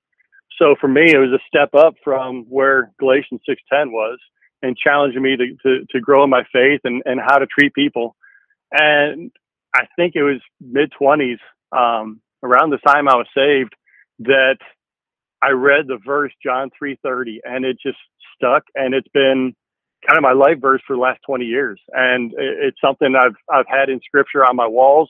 [0.58, 4.20] So for me, it was a step up from where Galatians six ten was,
[4.62, 7.74] and challenging me to, to, to grow in my faith and, and how to treat
[7.74, 8.16] people.
[8.72, 9.32] And
[9.74, 11.40] I think it was mid 20s,
[11.72, 13.74] um, around the time I was saved,
[14.20, 14.58] that
[15.42, 17.98] I read the verse John 3:30, and it just
[18.36, 19.56] stuck, and it's been
[20.08, 21.80] kind of my life verse for the last 20 years.
[21.94, 25.10] And it's something I've I've had in Scripture on my walls.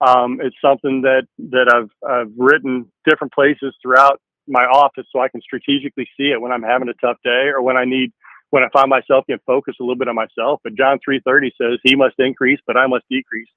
[0.00, 5.28] Um, it's something that that I've I've written different places throughout my office so I
[5.28, 8.12] can strategically see it when I'm having a tough day or when I need
[8.50, 10.60] when I find myself getting focused a little bit on myself.
[10.62, 13.48] But John 3:30 says, "He must increase, but I must decrease."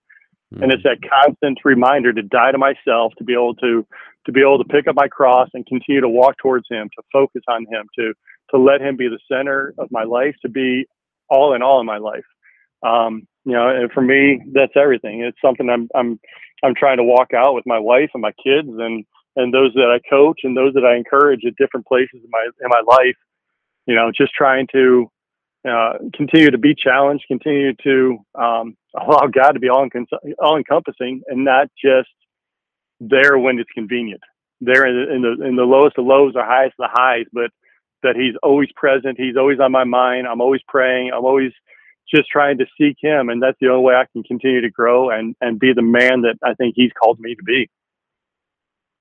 [0.54, 0.63] Mm-hmm.
[0.63, 3.86] And it's that constant reminder to die to myself, to be able to
[4.26, 7.04] to be able to pick up my cross and continue to walk towards Him, to
[7.12, 8.13] focus on Him, to
[8.52, 10.86] to let Him be the center of my life, to be
[11.30, 12.26] all in all in my life.
[12.84, 15.22] Um, you know, and for me, that's everything.
[15.22, 16.20] It's something I'm I'm
[16.64, 19.90] I'm trying to walk out with my wife and my kids and and those that
[19.90, 23.16] I coach and those that I encourage at different places in my in my life
[23.90, 25.12] you know, just trying to
[25.68, 29.88] uh, continue to be challenged, continue to um, allow God to be all,
[30.40, 32.10] all encompassing and not just
[33.00, 34.22] there when it's convenient.
[34.62, 37.26] There in the, in the in the lowest of lows or highest of the highs,
[37.32, 37.50] but
[38.04, 39.18] that He's always present.
[39.20, 40.28] He's always on my mind.
[40.28, 41.12] I'm always praying.
[41.16, 41.52] I'm always
[42.14, 45.10] just trying to seek Him, and that's the only way I can continue to grow
[45.10, 47.70] and and be the man that I think He's called me to be.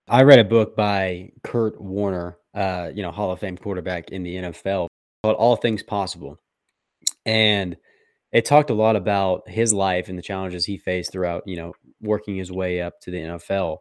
[0.08, 4.24] I read a book by Kurt Warner uh, you know, Hall of Fame quarterback in
[4.24, 4.88] the NFL
[5.22, 6.38] called All Things Possible.
[7.24, 7.76] And
[8.32, 11.72] it talked a lot about his life and the challenges he faced throughout, you know,
[12.00, 13.78] working his way up to the NFL.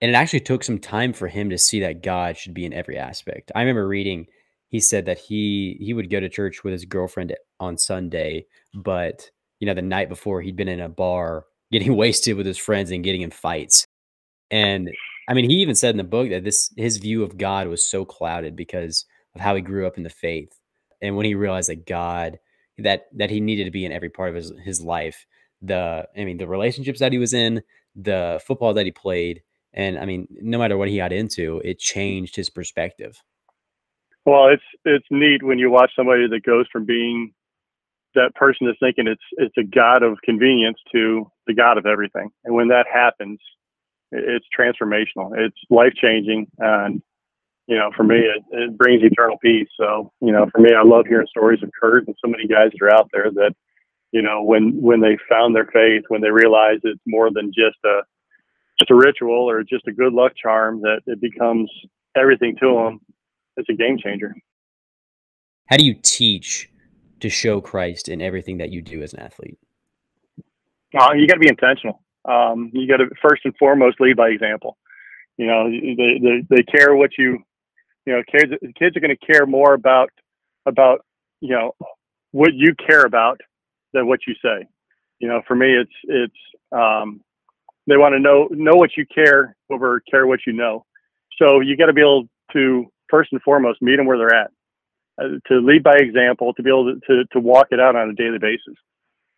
[0.00, 2.72] And it actually took some time for him to see that God should be in
[2.72, 3.50] every aspect.
[3.54, 4.26] I remember reading
[4.68, 9.30] he said that he he would go to church with his girlfriend on Sunday, but
[9.60, 12.90] you know, the night before he'd been in a bar getting wasted with his friends
[12.90, 13.86] and getting in fights.
[14.50, 14.90] And
[15.28, 17.88] I mean, he even said in the book that this his view of God was
[17.88, 20.52] so clouded because of how he grew up in the faith,
[21.02, 22.38] and when he realized that God
[22.78, 25.26] that that he needed to be in every part of his his life,
[25.62, 27.62] the I mean the relationships that he was in,
[27.96, 31.78] the football that he played, and I mean no matter what he got into, it
[31.78, 31.80] mm.
[31.80, 33.22] changed his perspective.
[34.24, 37.32] Well, it's it's neat when you watch somebody that goes from being
[38.14, 42.30] that person that's thinking it's it's a god of convenience to the god of everything,
[42.44, 43.38] and when that happens,
[44.12, 45.32] it's transformational.
[45.36, 47.02] It's life changing, and
[47.68, 49.68] you know, for me, it, it brings eternal peace.
[49.78, 52.70] So, you know, for me, I love hearing stories of Kurt and so many guys
[52.72, 53.52] that are out there that,
[54.10, 57.76] you know, when when they found their faith, when they realize it's more than just
[57.84, 58.00] a
[58.78, 61.70] just a ritual or just a good luck charm, that it becomes
[62.16, 63.00] everything to them.
[63.56, 64.34] It's a game changer.
[65.66, 66.70] How do you teach
[67.20, 69.58] to show Christ in everything that you do as an athlete?
[70.98, 72.02] Uh, you got to be intentional.
[72.24, 74.78] Um, you got to first and foremost lead by example.
[75.36, 77.38] You know, they, they, they care what you,
[78.06, 80.10] you know, kids, kids are going to care more about,
[80.66, 81.04] about,
[81.40, 81.72] you know,
[82.32, 83.40] what you care about
[83.92, 84.66] than what you say.
[85.18, 86.34] You know, for me, it's, it's,
[86.72, 87.20] um,
[87.88, 90.84] they want to know, know what you care over care what you know.
[91.40, 94.50] So you got to be able to, first and foremost, meet them where they're at,
[95.20, 98.10] uh, to lead by example, to be able to, to, to walk it out on
[98.10, 98.74] a daily basis.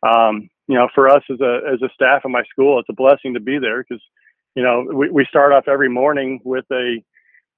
[0.02, 2.94] Um, you know, for us as a as a staff in my school, it's a
[2.94, 4.02] blessing to be there because,
[4.54, 7.02] you know, we, we start off every morning with a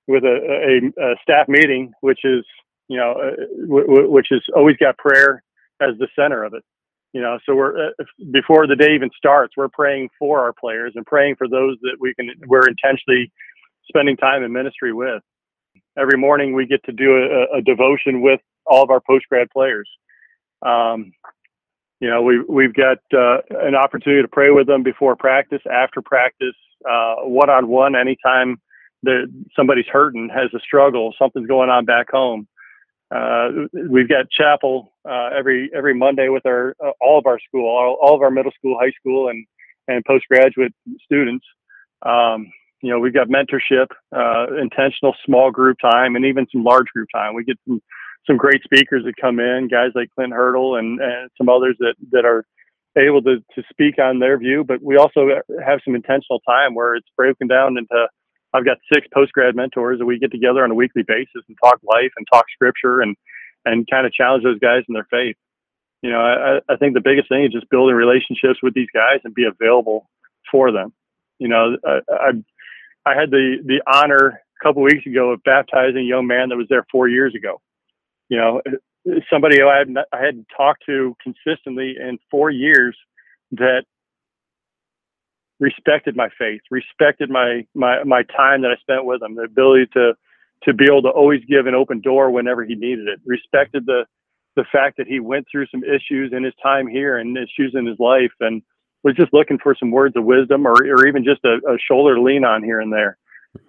[0.09, 2.45] with a, a, a staff meeting, which is
[2.89, 5.43] you know, uh, w- w- which has always got prayer
[5.81, 6.63] as the center of it.
[7.13, 7.91] You know, so we're uh,
[8.31, 11.97] before the day even starts, we're praying for our players and praying for those that
[12.01, 13.31] we can we're intentionally
[13.89, 15.23] spending time in ministry with.
[15.99, 19.49] Every morning we get to do a, a devotion with all of our post grad
[19.51, 19.89] players.
[20.65, 21.13] Um,
[22.01, 26.03] You know, we we've got uh, an opportunity to pray with them before practice, after
[26.03, 28.61] practice, one on one, anytime
[29.05, 32.49] that somebody's hurting, has a struggle, something's going on back home.
[33.13, 37.69] Uh, we've got chapel uh, every every Monday with our uh, all of our school,
[37.69, 39.47] all, all, of our middle school, high school, and
[39.89, 40.73] and postgraduate
[41.05, 41.45] students.
[42.03, 46.87] Um, you know, we've got mentorship, uh, intentional small group time, and even some large
[46.95, 47.35] group time.
[47.35, 47.83] We get some
[48.27, 51.95] some great speakers that come in, guys like Clint Hurdle and, and some others that
[52.13, 52.45] that are
[52.97, 54.65] able to to speak on their view.
[54.65, 55.29] But we also
[55.65, 58.09] have some intentional time where it's broken down into
[58.55, 61.57] I've got six post grad mentors that we get together on a weekly basis and
[61.63, 63.17] talk life and talk scripture and
[63.65, 65.37] and kind of challenge those guys in their faith.
[66.03, 69.21] You know, I, I think the biggest thing is just building relationships with these guys
[69.25, 70.11] and be available
[70.51, 70.93] for them.
[71.39, 72.31] You know, I I,
[73.07, 76.57] I had the the honor a couple weeks ago of baptizing a young man that
[76.57, 77.61] was there four years ago.
[78.29, 78.63] You know,
[79.31, 82.97] somebody I had I hadn't talked to consistently in four years
[83.53, 83.85] that
[85.61, 89.87] respected my faith, respected my my my time that I spent with him, the ability
[89.95, 90.15] to
[90.65, 94.05] to be able to always give an open door whenever he needed it, respected the
[94.57, 97.87] the fact that he went through some issues in his time here and issues in
[97.87, 98.63] his life and
[99.03, 102.15] was just looking for some words of wisdom or, or even just a, a shoulder
[102.15, 103.17] to lean on here and there.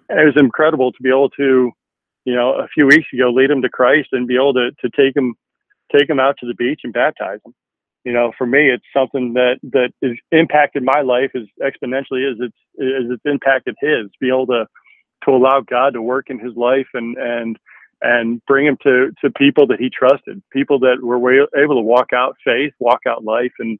[0.08, 1.72] And it was incredible to be able to,
[2.24, 4.90] you know, a few weeks ago lead him to Christ and be able to to
[4.96, 5.34] take him
[5.90, 7.54] take him out to the beach and baptize him
[8.04, 12.36] you know, for me, it's something that that has impacted my life as exponentially as
[12.38, 14.10] it's as it's impacted his.
[14.20, 14.66] Be able to
[15.24, 17.58] to allow God to work in his life and and
[18.02, 22.12] and bring him to to people that he trusted, people that were able to walk
[22.14, 23.78] out faith, walk out life, and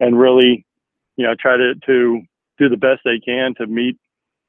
[0.00, 0.64] and really,
[1.16, 2.22] you know, try to to
[2.58, 3.98] do the best they can to meet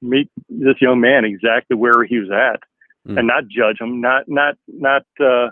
[0.02, 2.62] meet this young man exactly where he was at,
[3.06, 3.20] mm.
[3.20, 5.04] and not judge him, not not not.
[5.20, 5.50] uh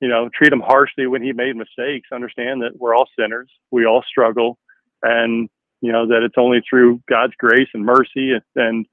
[0.00, 2.08] you know, treat him harshly when he made mistakes.
[2.12, 4.58] Understand that we're all sinners, we all struggle,
[5.02, 5.48] and
[5.80, 8.86] you know that it's only through God's grace and mercy and, and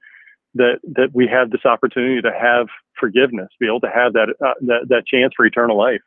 [0.55, 2.67] that that we have this opportunity to have
[2.99, 6.01] forgiveness, be able to have that uh, that that chance for eternal life.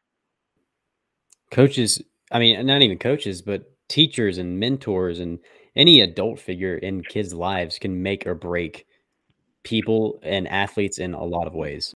[1.50, 5.40] Coaches, I mean, not even coaches, but teachers and mentors and
[5.74, 8.86] any adult figure in kids' lives can make or break
[9.64, 11.94] people and athletes in a lot of ways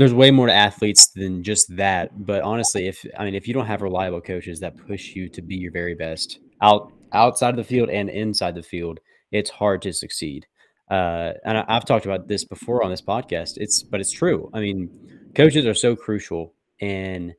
[0.00, 2.24] there's way more to athletes than just that.
[2.24, 5.42] But honestly, if I mean, if you don't have reliable coaches that push you to
[5.42, 8.98] be your very best out outside of the field and inside the field,
[9.30, 10.46] it's hard to succeed.
[10.90, 13.58] Uh, and I, have talked about this before on this podcast.
[13.58, 14.50] It's but it's true.
[14.54, 14.88] I mean,
[15.34, 17.34] coaches are so crucial in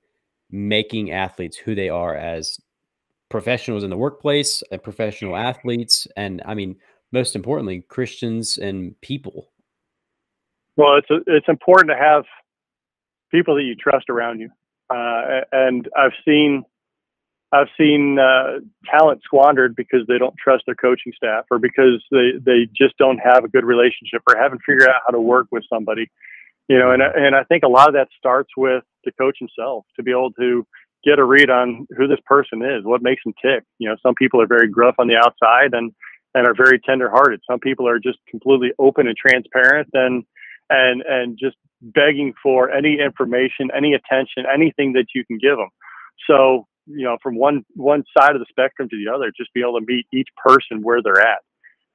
[0.51, 2.59] making athletes who they are as
[3.29, 6.75] professionals in the workplace, and professional athletes, and I mean,
[7.11, 9.49] most importantly, Christians and people.
[10.77, 12.23] Well, it's it's important to have
[13.31, 14.49] people that you trust around you.
[14.89, 16.63] Uh, and I've seen
[17.53, 22.31] I've seen uh, talent squandered because they don't trust their coaching staff or because they,
[22.41, 25.63] they just don't have a good relationship or haven't figured out how to work with
[25.71, 26.09] somebody.
[26.69, 29.85] You know, and and I think a lot of that starts with the coach himself
[29.97, 30.65] to be able to
[31.03, 33.63] get a read on who this person is, what makes them tick.
[33.79, 35.91] You know, some people are very gruff on the outside and
[36.33, 37.41] and are very tender-hearted.
[37.49, 40.23] Some people are just completely open and transparent and
[40.69, 45.69] and and just begging for any information, any attention, anything that you can give them.
[46.29, 49.61] So, you know, from one one side of the spectrum to the other, just be
[49.61, 51.39] able to meet each person where they're at.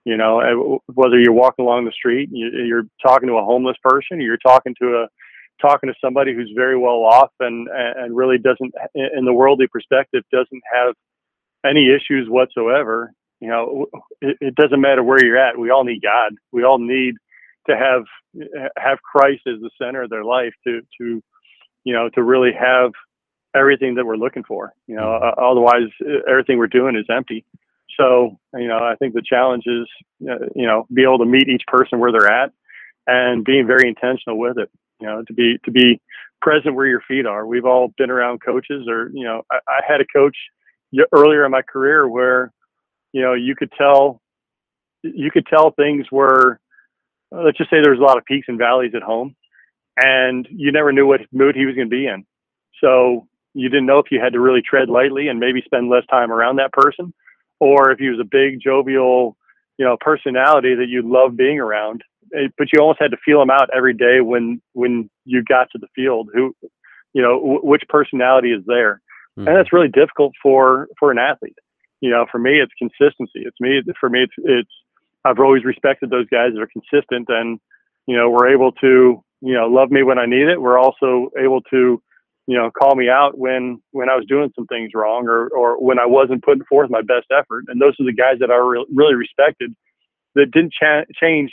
[0.04, 4.38] You know, whether you're walking along the street, you're talking to a homeless person, you're
[4.38, 5.08] talking to a
[5.60, 10.22] talking to somebody who's very well off and and really doesn't, in the worldly perspective,
[10.30, 10.94] doesn't have
[11.64, 13.12] any issues whatsoever.
[13.40, 13.86] You know,
[14.20, 15.58] it, it doesn't matter where you're at.
[15.58, 16.34] We all need God.
[16.52, 17.14] We all need
[17.68, 18.04] to have
[18.76, 21.22] have Christ as the center of their life to to
[21.84, 22.92] you know to really have
[23.54, 24.74] everything that we're looking for.
[24.86, 25.40] You know, mm-hmm.
[25.40, 25.88] uh, otherwise
[26.28, 27.44] everything we're doing is empty.
[27.98, 29.86] So you know, I think the challenge is
[30.28, 32.52] uh, you know be able to meet each person where they're at
[33.06, 34.70] and being very intentional with it.
[35.00, 36.00] You know, to be to be
[36.40, 37.46] present where your feet are.
[37.46, 40.36] We've all been around coaches, or you know, I, I had a coach
[41.12, 42.52] earlier in my career where
[43.12, 44.20] you know you could tell
[45.02, 46.60] you could tell things were
[47.30, 49.34] let's just say there was a lot of peaks and valleys at home,
[49.96, 52.24] and you never knew what mood he was going to be in.
[52.80, 56.04] So you didn't know if you had to really tread lightly and maybe spend less
[56.10, 57.12] time around that person,
[57.58, 59.36] or if he was a big jovial,
[59.78, 62.02] you know, personality that you love being around.
[62.34, 65.68] Eh, but you almost had to feel him out every day when when you got
[65.70, 66.28] to the field.
[66.34, 66.54] Who,
[67.12, 69.00] you know, w- which personality is there,
[69.38, 69.48] mm-hmm.
[69.48, 71.56] and that's really difficult for for an athlete.
[72.00, 73.46] You know, for me, it's consistency.
[73.46, 73.80] It's me.
[73.98, 74.70] For me, it's it's
[75.26, 77.58] I've always respected those guys that are consistent and,
[78.06, 80.60] you know, we're able to, you know, love me when I need it.
[80.60, 82.00] We're also able to
[82.46, 85.82] you know, call me out when when I was doing some things wrong or or
[85.84, 87.64] when I wasn't putting forth my best effort.
[87.68, 89.74] And those are the guys that I re- really respected
[90.36, 91.52] that didn't cha- change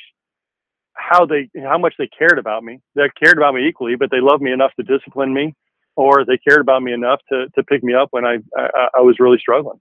[0.93, 2.79] how they how much they cared about me.
[2.95, 5.55] They cared about me equally, but they loved me enough to discipline me,
[5.95, 9.01] or they cared about me enough to to pick me up when I I, I
[9.01, 9.79] was really struggling.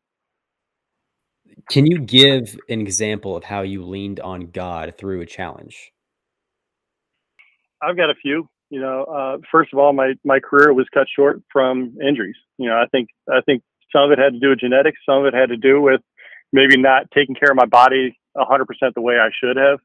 [1.70, 5.92] Can you give an example of how you leaned on God through a challenge?
[7.82, 8.48] I've got a few.
[8.70, 12.36] You know, uh, first of all, my my career was cut short from injuries.
[12.56, 13.62] You know, I think I think
[13.94, 14.98] some of it had to do with genetics.
[15.04, 16.00] Some of it had to do with
[16.52, 19.78] maybe not taking care of my body 100% the way I should have.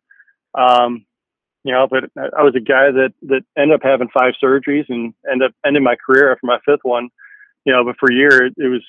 [0.57, 1.05] Um,
[1.63, 5.13] you know, but I was a guy that that ended up having five surgeries and
[5.29, 7.09] ended up ending my career after my fifth one.
[7.65, 8.85] You know, but for a year it, it was,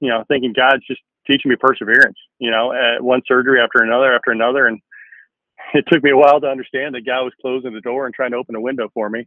[0.00, 2.18] you know, thinking God's just teaching me perseverance.
[2.38, 4.80] You know, uh, one surgery after another after another, and
[5.74, 8.32] it took me a while to understand that guy was closing the door and trying
[8.32, 9.26] to open a window for me.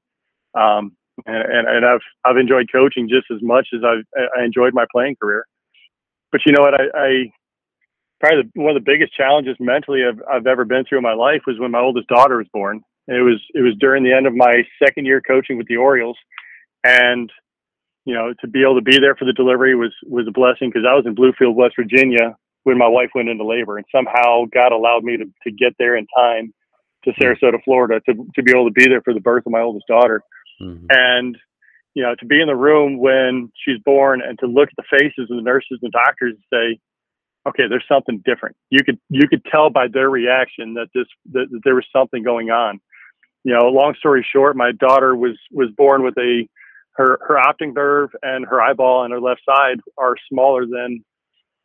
[0.53, 4.05] Um, and, and, and I've I've enjoyed coaching just as much as I've
[4.37, 5.45] I enjoyed my playing career.
[6.31, 6.73] But you know what?
[6.73, 7.31] I, I
[8.19, 11.13] probably the, one of the biggest challenges mentally I've, I've ever been through in my
[11.13, 12.81] life was when my oldest daughter was born.
[13.07, 16.17] It was it was during the end of my second year coaching with the Orioles,
[16.83, 17.31] and
[18.05, 20.69] you know to be able to be there for the delivery was was a blessing
[20.69, 24.45] because I was in Bluefield, West Virginia when my wife went into labor, and somehow
[24.53, 26.53] God allowed me to to get there in time
[27.03, 27.21] to hmm.
[27.21, 29.87] Sarasota, Florida, to to be able to be there for the birth of my oldest
[29.87, 30.21] daughter,
[30.61, 30.85] mm-hmm.
[30.89, 31.37] and
[31.93, 34.97] you know to be in the room when she's born and to look at the
[34.99, 36.79] faces of the nurses and doctors and say
[37.47, 38.55] okay, there's something different.
[38.69, 42.23] You could you could tell by their reaction that this that, that there was something
[42.23, 42.79] going on.
[43.43, 46.47] You know, long story short, my daughter was was born with a
[46.95, 51.03] her her optic nerve and her eyeball on her left side are smaller than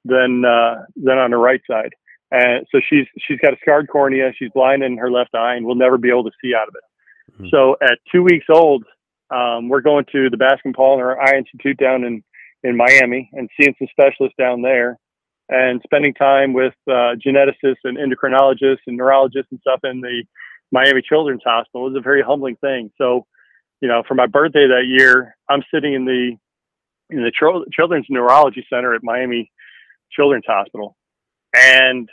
[0.05, 1.93] than uh, than on her right side,
[2.31, 4.33] and so she's she's got a scarred cornea.
[4.37, 6.75] She's blind in her left eye and will never be able to see out of
[6.75, 7.33] it.
[7.33, 7.47] Mm-hmm.
[7.51, 8.85] So at two weeks old,
[9.31, 12.23] um, we're going to the Bascom Palmer Eye Institute down in
[12.63, 14.99] in Miami and seeing some specialists down there
[15.51, 20.25] and spending time with uh, geneticists and endocrinologists and neurologists and stuff in the
[20.71, 22.91] Miami Children's Hospital was a very humbling thing.
[22.97, 23.27] So,
[23.81, 26.37] you know, for my birthday that year, I'm sitting in the
[27.11, 27.33] in the
[27.73, 29.51] Children's Neurology Center at Miami
[30.13, 30.97] Children's Hospital,
[31.55, 32.09] and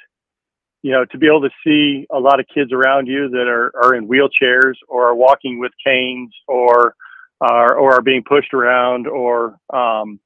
[0.84, 3.72] you know, to be able to see a lot of kids around you that are,
[3.76, 6.96] are in wheelchairs or are walking with canes or
[7.42, 10.20] are, or are being pushed around or um,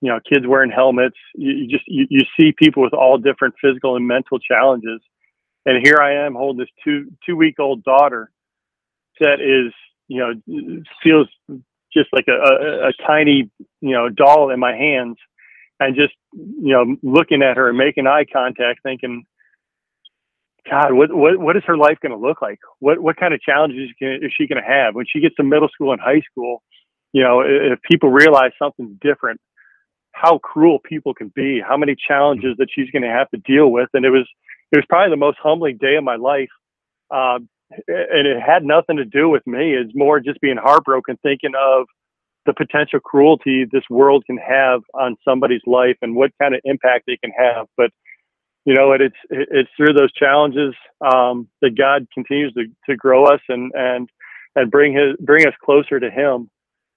[0.00, 1.16] you know, kids wearing helmets.
[1.34, 5.00] You, you just you, you see people with all different physical and mental challenges.
[5.66, 8.30] And here I am holding this two two week old daughter
[9.20, 9.72] that is,
[10.08, 11.28] you know, feels
[11.92, 13.50] just like a, a, a tiny,
[13.80, 15.16] you know, doll in my hands,
[15.80, 19.24] and just you know looking at her and making eye contact, thinking,
[20.68, 22.58] God, what what what is her life going to look like?
[22.80, 25.68] What what kind of challenges is she going to have when she gets to middle
[25.68, 26.62] school and high school?
[27.12, 29.40] You know, if people realize something's different,
[30.18, 33.70] how cruel people can be, how many challenges that she's going to have to deal
[33.70, 33.88] with.
[33.94, 34.26] And it was,
[34.72, 36.48] it was probably the most humbling day of my life.
[37.10, 37.38] Uh,
[37.70, 39.74] and it had nothing to do with me.
[39.74, 41.86] It's more just being heartbroken, thinking of
[42.46, 47.04] the potential cruelty this world can have on somebody's life and what kind of impact
[47.06, 47.66] they can have.
[47.76, 47.90] But
[48.64, 53.24] you know, it, it's it's through those challenges um, that God continues to, to grow
[53.24, 54.08] us and and
[54.56, 56.50] and bring his bring us closer to Him.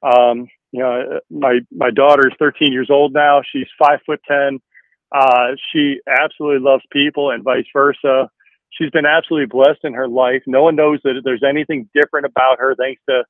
[0.03, 3.41] Um, you know, my my daughter is 13 years old now.
[3.51, 4.59] She's five foot ten.
[5.13, 8.29] Uh, she absolutely loves people, and vice versa.
[8.71, 10.43] She's been absolutely blessed in her life.
[10.47, 13.23] No one knows that there's anything different about her, thanks to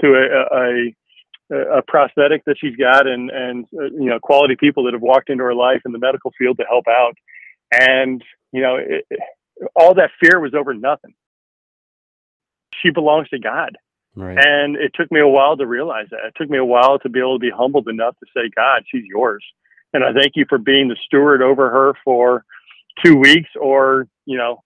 [0.00, 4.84] to a, a, a prosthetic that she's got, and and uh, you know, quality people
[4.84, 7.14] that have walked into her life in the medical field to help out.
[7.72, 8.22] And
[8.52, 9.06] you know, it,
[9.74, 11.14] all that fear was over nothing.
[12.82, 13.76] She belongs to God
[14.14, 14.38] Right.
[14.38, 16.26] And it took me a while to realize that.
[16.26, 18.84] It took me a while to be able to be humbled enough to say, God,
[18.86, 19.44] she's yours.
[19.94, 22.44] And I thank you for being the steward over her for
[23.04, 24.62] two weeks or, you know,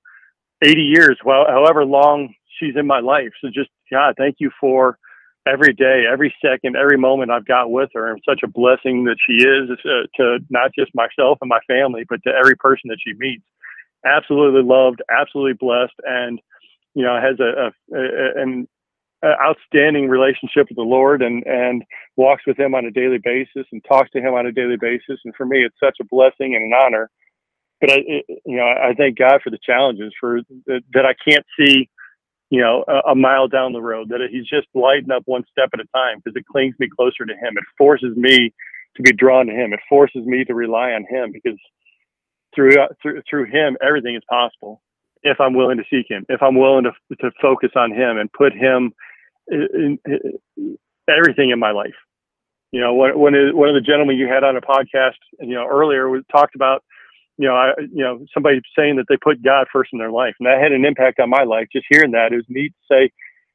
[0.62, 3.30] 80 years, well, however long she's in my life.
[3.40, 4.98] So just, God, thank you for
[5.46, 8.11] every day, every second, every moment I've got with her.
[8.11, 12.04] And such a blessing that she is uh, to not just myself and my family,
[12.09, 13.44] but to every person that she meets.
[14.04, 15.94] Absolutely loved, absolutely blessed.
[16.04, 16.40] And,
[16.94, 18.66] you know, has a, a, a
[19.22, 21.84] an outstanding relationship with the Lord and and
[22.16, 25.20] walks with Him on a daily basis and talks to Him on a daily basis.
[25.24, 27.11] And for me, it's such a blessing and an honor.
[27.81, 31.14] But I, eh, eh, you know, I thank God for the challenges for that I
[31.29, 31.89] can't see,
[32.51, 34.09] you know, a, a mile down the road.
[34.11, 37.27] That He's just lighting up one step at a time because it clings me closer
[37.27, 37.57] to Him.
[37.57, 38.53] It forces me
[38.97, 39.72] to be drawn to Him.
[39.72, 41.59] It forces me to rely on Him because
[42.55, 44.81] through uh, through through Him, everything is possible
[45.27, 48.33] if I'm willing to seek him, if I'm willing to to focus on him and
[48.33, 48.93] put him
[49.53, 50.20] eh, in, in,
[50.57, 51.95] in everything in my life.
[52.72, 56.09] You know, when one of the gentlemen you had on a podcast, you know, earlier
[56.09, 56.83] was talked about,
[57.39, 60.34] you know, I, you know, somebody saying that they put God first in their life,
[60.39, 61.68] and that had an impact on my life.
[61.72, 63.11] Just hearing that, it was neat to say,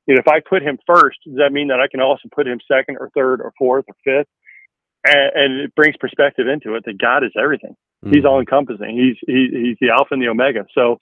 [0.08, 2.48] you know, if I put Him first, does that mean that I can also put
[2.48, 4.30] Him second or third or fourth or fifth?
[5.06, 7.76] And, and it brings perspective into it that God is everything.
[8.04, 8.14] Mm-hmm.
[8.14, 8.96] He's all encompassing.
[8.96, 10.66] He's he, he's the Alpha and the Omega.
[10.76, 11.00] So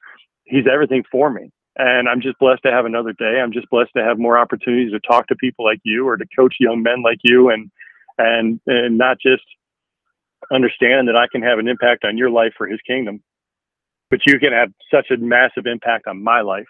[0.49, 1.51] He's everything for me.
[1.77, 3.39] And I'm just blessed to have another day.
[3.41, 6.25] I'm just blessed to have more opportunities to talk to people like you or to
[6.36, 7.71] coach young men like you and
[8.17, 9.43] and and not just
[10.51, 13.21] understand that I can have an impact on your life for his kingdom,
[14.09, 16.67] but you can have such a massive impact on my life.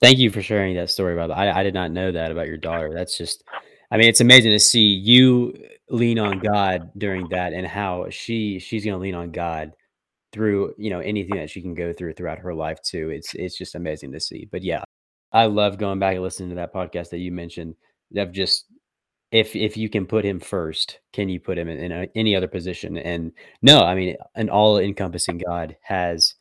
[0.00, 1.30] Thank you for sharing that story that.
[1.30, 2.92] I, I did not know that about your daughter.
[2.92, 3.44] That's just
[3.90, 5.54] I mean, it's amazing to see you
[5.88, 9.72] lean on God during that and how she she's gonna lean on God
[10.32, 13.10] through you know anything that she can go through throughout her life too.
[13.10, 14.48] It's it's just amazing to see.
[14.50, 14.82] But yeah,
[15.32, 17.76] I love going back and listening to that podcast that you mentioned.
[18.16, 18.66] Of just
[19.34, 22.36] if if you can put him first, can you put him in, in a, any
[22.36, 22.96] other position?
[22.96, 23.32] And
[23.62, 26.36] no, I mean, an all encompassing God has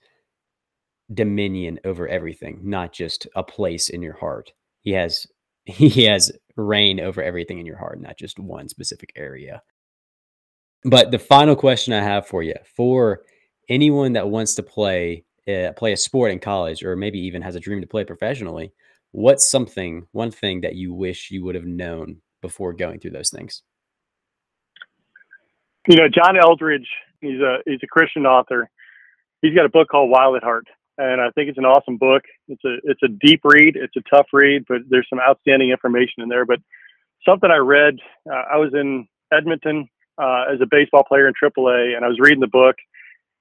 [1.11, 4.53] dominion over everything, not just a place in your heart.
[4.81, 5.25] He has
[5.65, 9.63] he has reign over everything in your heart, not just one specific area.
[10.85, 13.23] But the final question I have for you for
[13.69, 17.55] anyone that wants to play uh, play a sport in college or maybe even has
[17.55, 18.71] a dream to play professionally
[19.11, 23.31] what's something one thing that you wish you would have known before going through those
[23.31, 23.63] things?
[25.87, 26.87] You know john Eldredge,
[27.21, 28.69] he's a he's a christian author.
[29.41, 30.67] He's got a book called wild at heart
[30.99, 32.23] and i think it's an awesome book.
[32.47, 36.21] It's a it's a deep read it's a tough read but there's some outstanding information
[36.21, 36.45] in there.
[36.45, 36.59] But
[37.27, 37.95] something i read
[38.31, 39.89] uh, i was in edmonton
[40.21, 42.75] uh, as a baseball player in aaa and i was reading the book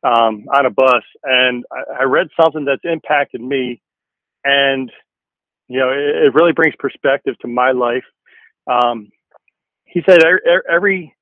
[0.05, 3.81] um, on a bus, and I, I, read something that's impacted me,
[4.45, 4.91] and
[5.69, 8.05] you know, it, it really brings perspective to my life.
[8.67, 9.11] Um,
[9.85, 10.21] he said
[10.71, 11.15] every,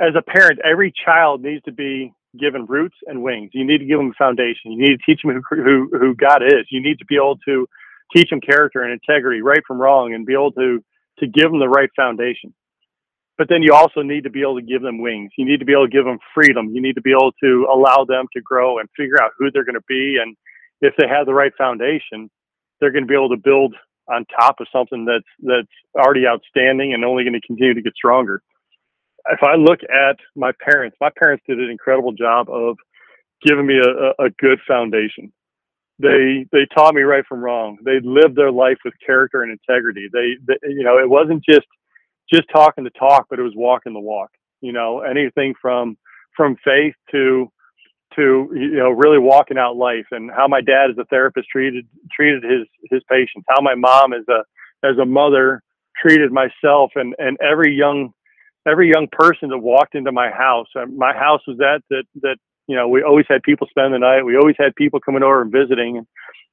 [0.00, 3.50] as a parent, every child needs to be given roots and wings.
[3.54, 4.72] You need to give them a foundation.
[4.72, 6.66] You need to teach them who, who, who God is.
[6.70, 7.66] You need to be able to
[8.14, 10.82] teach them character and integrity, right from wrong, and be able to
[11.20, 12.52] to give them the right foundation
[13.38, 15.30] but then you also need to be able to give them wings.
[15.36, 16.70] You need to be able to give them freedom.
[16.72, 19.64] You need to be able to allow them to grow and figure out who they're
[19.64, 20.18] going to be.
[20.20, 20.36] And
[20.80, 22.30] if they have the right foundation,
[22.80, 23.74] they're going to be able to build
[24.08, 27.94] on top of something that's that's already outstanding and only going to continue to get
[27.94, 28.42] stronger.
[29.30, 32.76] If I look at my parents, my parents did an incredible job of
[33.44, 35.32] giving me a, a good foundation.
[35.98, 37.78] They they taught me right from wrong.
[37.84, 40.08] They lived their life with character and integrity.
[40.12, 41.66] They, they you know it wasn't just
[42.32, 44.30] just talking the talk, but it was walking the walk.
[44.60, 45.96] You know, anything from
[46.36, 47.50] from faith to
[48.16, 51.86] to you know really walking out life, and how my dad as a therapist treated
[52.12, 54.42] treated his his patients, how my mom as a
[54.86, 55.62] as a mother
[56.00, 58.12] treated myself, and and every young
[58.66, 60.66] every young person that walked into my house.
[60.94, 62.36] My house was that that that
[62.66, 64.24] you know we always had people spend the night.
[64.24, 66.06] We always had people coming over and visiting,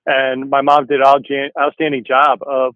[0.05, 2.75] and my mom did an outstanding job of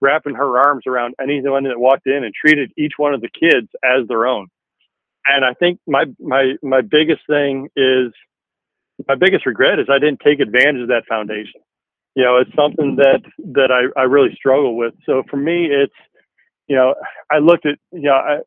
[0.00, 3.68] wrapping her arms around anyone that walked in and treated each one of the kids
[3.82, 4.46] as their own.
[5.26, 8.12] And I think my my my biggest thing is
[9.06, 11.60] my biggest regret is I didn't take advantage of that foundation.
[12.14, 13.20] You know, it's something that
[13.54, 14.94] that I, I really struggle with.
[15.06, 15.94] So for me, it's
[16.66, 16.94] you know
[17.30, 18.38] I looked at you know I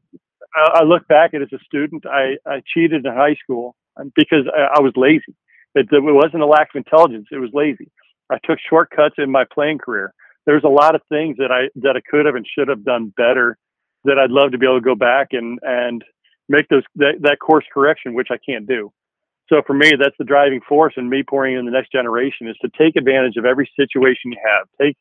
[0.55, 3.75] I look back at as a student I I cheated in high school
[4.15, 5.35] because I, I was lazy.
[5.73, 7.89] It, it wasn't a lack of intelligence; it was lazy.
[8.29, 10.13] I took shortcuts in my playing career
[10.45, 13.13] there's a lot of things that I that I could have and should have done
[13.15, 13.57] better
[14.05, 16.03] that I'd love to be able to go back and and
[16.49, 18.91] make those that, that course correction, which I can't do.
[19.49, 22.55] So for me, that's the driving force in me pouring in the next generation is
[22.61, 24.67] to take advantage of every situation you have.
[24.81, 24.97] Take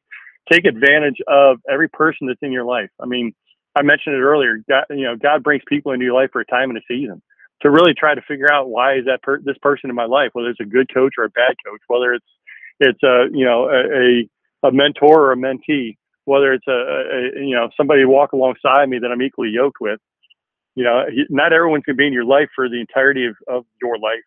[0.51, 2.91] take advantage of every person that's in your life.
[3.01, 3.33] I mean,
[3.77, 4.59] I mentioned it earlier.
[4.69, 7.23] God, you know, God brings people into your life for a time and a season
[7.63, 10.31] to really try to figure out why is that per- this person in my life,
[10.33, 12.27] whether it's a good coach or a bad coach, whether it's
[12.81, 14.29] it's a you know a,
[14.67, 18.99] a mentor or a mentee, whether it's a, a you know somebody walk alongside me
[18.99, 20.01] that I'm equally yoked with.
[20.81, 23.67] You know, not everyone's going to be in your life for the entirety of, of
[23.83, 24.25] your life.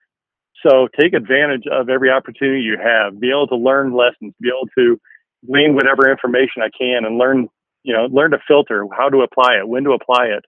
[0.61, 3.19] So take advantage of every opportunity you have.
[3.19, 4.35] Be able to learn lessons.
[4.39, 5.01] Be able to
[5.49, 7.49] glean whatever information I can and learn.
[7.81, 10.45] You know, learn to filter how to apply it, when to apply it,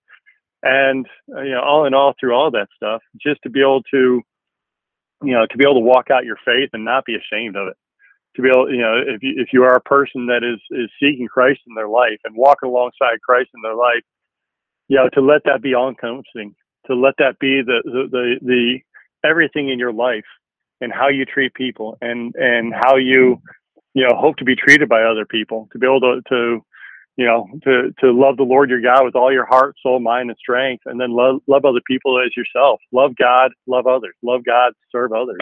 [0.61, 3.81] and uh, you know, all in all, through all that stuff, just to be able
[3.91, 4.21] to,
[5.23, 7.67] you know, to be able to walk out your faith and not be ashamed of
[7.67, 7.77] it
[8.35, 10.89] to be able, you know, if you if you are a person that is is
[11.01, 14.03] seeking Christ in their life and walking alongside Christ in their life,
[14.89, 16.55] know, to let that be all encompassing,
[16.87, 18.79] to let that be the, the the the
[19.27, 20.25] everything in your life
[20.81, 23.41] and how you treat people and and how you
[23.93, 26.61] you know hope to be treated by other people to be able to to
[27.17, 30.29] you know, to, to love the Lord your God with all your heart, soul, mind,
[30.29, 32.81] and strength, and then love, love other people as yourself.
[32.91, 34.15] Love God, love others.
[34.21, 35.39] Love God, serve others.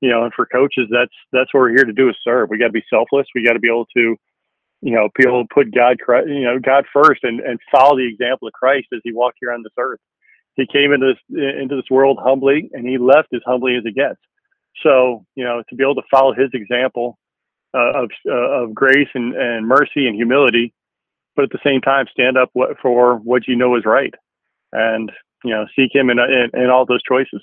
[0.00, 2.48] You know, and for coaches, that's that's what we're here to do is serve.
[2.50, 3.26] We got to be selfless.
[3.34, 4.16] We got to be able to,
[4.82, 8.54] you know, to put God, you know, God first, and and follow the example of
[8.54, 10.00] Christ as He walked here on this earth.
[10.54, 13.92] He came into this into this world humbly, and He left as humbly as He
[13.92, 14.20] gets.
[14.82, 17.18] So, you know, to be able to follow His example
[17.74, 20.74] uh, of uh, of grace and, and mercy and humility
[21.34, 24.14] but at the same time stand up for what you know is right
[24.72, 25.10] and
[25.44, 27.42] you know seek him in, in, in all those choices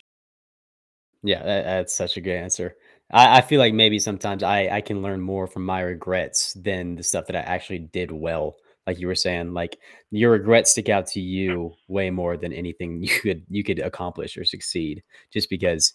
[1.24, 2.76] yeah that, that's such a good answer
[3.12, 6.96] I, I, feel like maybe sometimes I, I can learn more from my regrets than
[6.96, 9.78] the stuff that i actually did well like you were saying like
[10.12, 14.38] your regrets stick out to you way more than anything you could you could accomplish
[14.38, 15.94] or succeed just because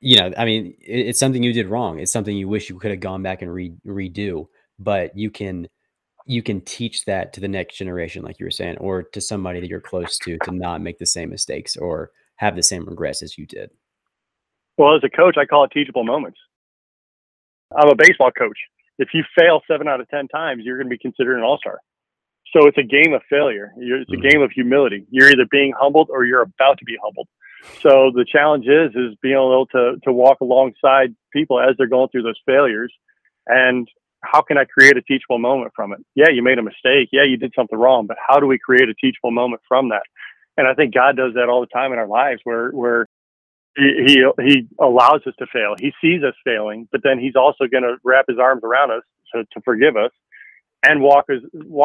[0.00, 2.78] you know i mean it, it's something you did wrong it's something you wish you
[2.78, 4.46] could have gone back and re- redo
[4.78, 5.68] but you can
[6.26, 9.60] you can teach that to the next generation, like you were saying, or to somebody
[9.60, 13.22] that you're close to, to not make the same mistakes or have the same regrets
[13.22, 13.70] as you did?
[14.76, 16.38] Well, as a coach, I call it teachable moments.
[17.76, 18.58] I'm a baseball coach.
[18.98, 21.58] If you fail seven out of 10 times, you're going to be considered an all
[21.58, 21.80] star.
[22.52, 23.72] So it's a game of failure.
[23.76, 24.28] It's a mm-hmm.
[24.28, 25.04] game of humility.
[25.10, 27.28] You're either being humbled or you're about to be humbled.
[27.82, 32.08] So the challenge is is being able to to walk alongside people as they're going
[32.10, 32.92] through those failures
[33.46, 33.88] and
[34.22, 36.00] how can I create a teachable moment from it?
[36.14, 37.10] Yeah, you made a mistake.
[37.12, 40.02] Yeah, you did something wrong, but how do we create a teachable moment from that?
[40.56, 43.06] And I think God does that all the time in our lives where, where
[43.76, 45.74] he, he, allows us to fail.
[45.78, 49.02] He sees us failing, but then he's also going to wrap his arms around us
[49.34, 50.12] to, to forgive us
[50.82, 51.42] and walk his,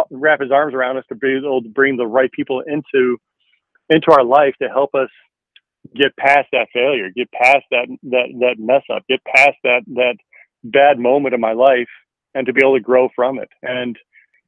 [0.10, 3.18] wrap his arms around us to be able to bring the right people into,
[3.90, 5.10] into our life to help us
[5.96, 10.16] get past that failure, get past that, that, that mess up, get past that, that
[10.64, 11.90] bad moment in my life
[12.34, 13.50] and to be able to grow from it.
[13.62, 13.98] And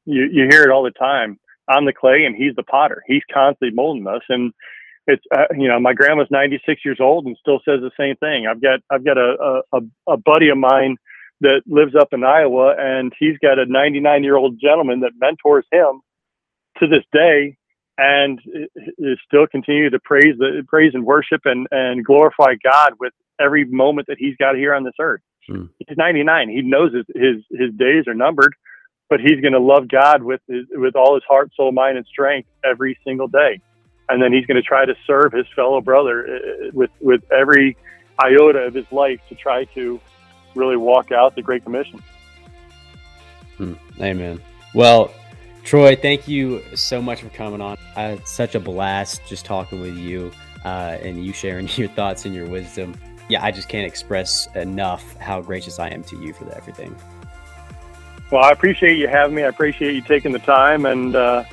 [0.06, 1.40] you, you hear it all the time.
[1.68, 3.04] I'm the clay and he's the potter.
[3.08, 4.22] He's constantly molding us.
[4.30, 4.54] And
[5.08, 8.48] it's, uh, you know, my grandma's 96 years old and still says the same thing.
[8.50, 10.98] I've got, I've got a, a, a buddy of mine
[11.42, 15.66] that lives up in Iowa and he's got a 99 year old gentleman that mentors
[15.72, 16.02] him
[16.80, 17.58] to this day
[17.98, 18.40] and
[18.98, 23.66] is still continue to praise the praise and worship and, and glorify God with every
[23.66, 25.22] moment that he's got here on this earth.
[25.48, 25.66] Hmm.
[25.80, 26.50] He's 99.
[26.50, 28.56] He knows his, his, his days are numbered,
[29.10, 32.06] but he's going to love God with his, with all his heart, soul, mind, and
[32.08, 33.60] strength every single day.
[34.10, 37.78] And then he's going to try to serve his fellow brother uh, with, with every
[38.20, 40.00] iota of his life to try to
[40.56, 42.02] really walk out the Great Commission.
[43.58, 43.74] Hmm.
[44.00, 44.42] Amen.
[44.74, 45.14] Well,
[45.64, 47.78] Troy, thank you so much for coming on.
[48.26, 50.32] Such a blast just talking with you
[50.66, 52.94] uh, and you sharing your thoughts and your wisdom
[53.30, 56.96] yeah, I just can't express enough how gracious I am to you for everything.
[58.32, 59.44] Well, I appreciate you having me.
[59.44, 61.44] I appreciate you taking the time, and uh,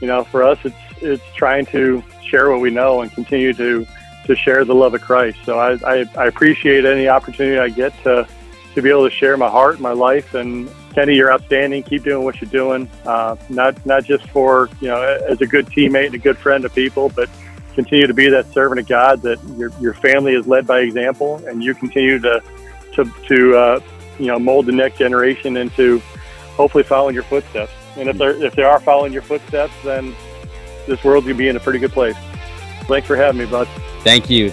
[0.00, 3.86] you know, for us, it's it's trying to share what we know and continue to
[4.26, 5.38] to share the love of Christ.
[5.44, 8.28] So I, I, I appreciate any opportunity I get to
[8.74, 11.82] to be able to share my heart, and my life, and Kenny, you're outstanding.
[11.82, 12.88] Keep doing what you're doing.
[13.04, 16.62] Uh, not not just for you know as a good teammate and a good friend
[16.62, 17.28] to people, but
[17.74, 21.42] continue to be that servant of God, that your, your family is led by example,
[21.46, 22.42] and you continue to
[22.94, 23.80] to, to uh,
[24.18, 26.00] you know mold the next generation into
[26.56, 27.72] hopefully following your footsteps.
[27.96, 30.14] And if they're if they are following your footsteps, then
[30.90, 32.16] this world's gonna be in a pretty good place.
[32.82, 33.68] Thanks for having me, bud.
[34.02, 34.52] Thank you.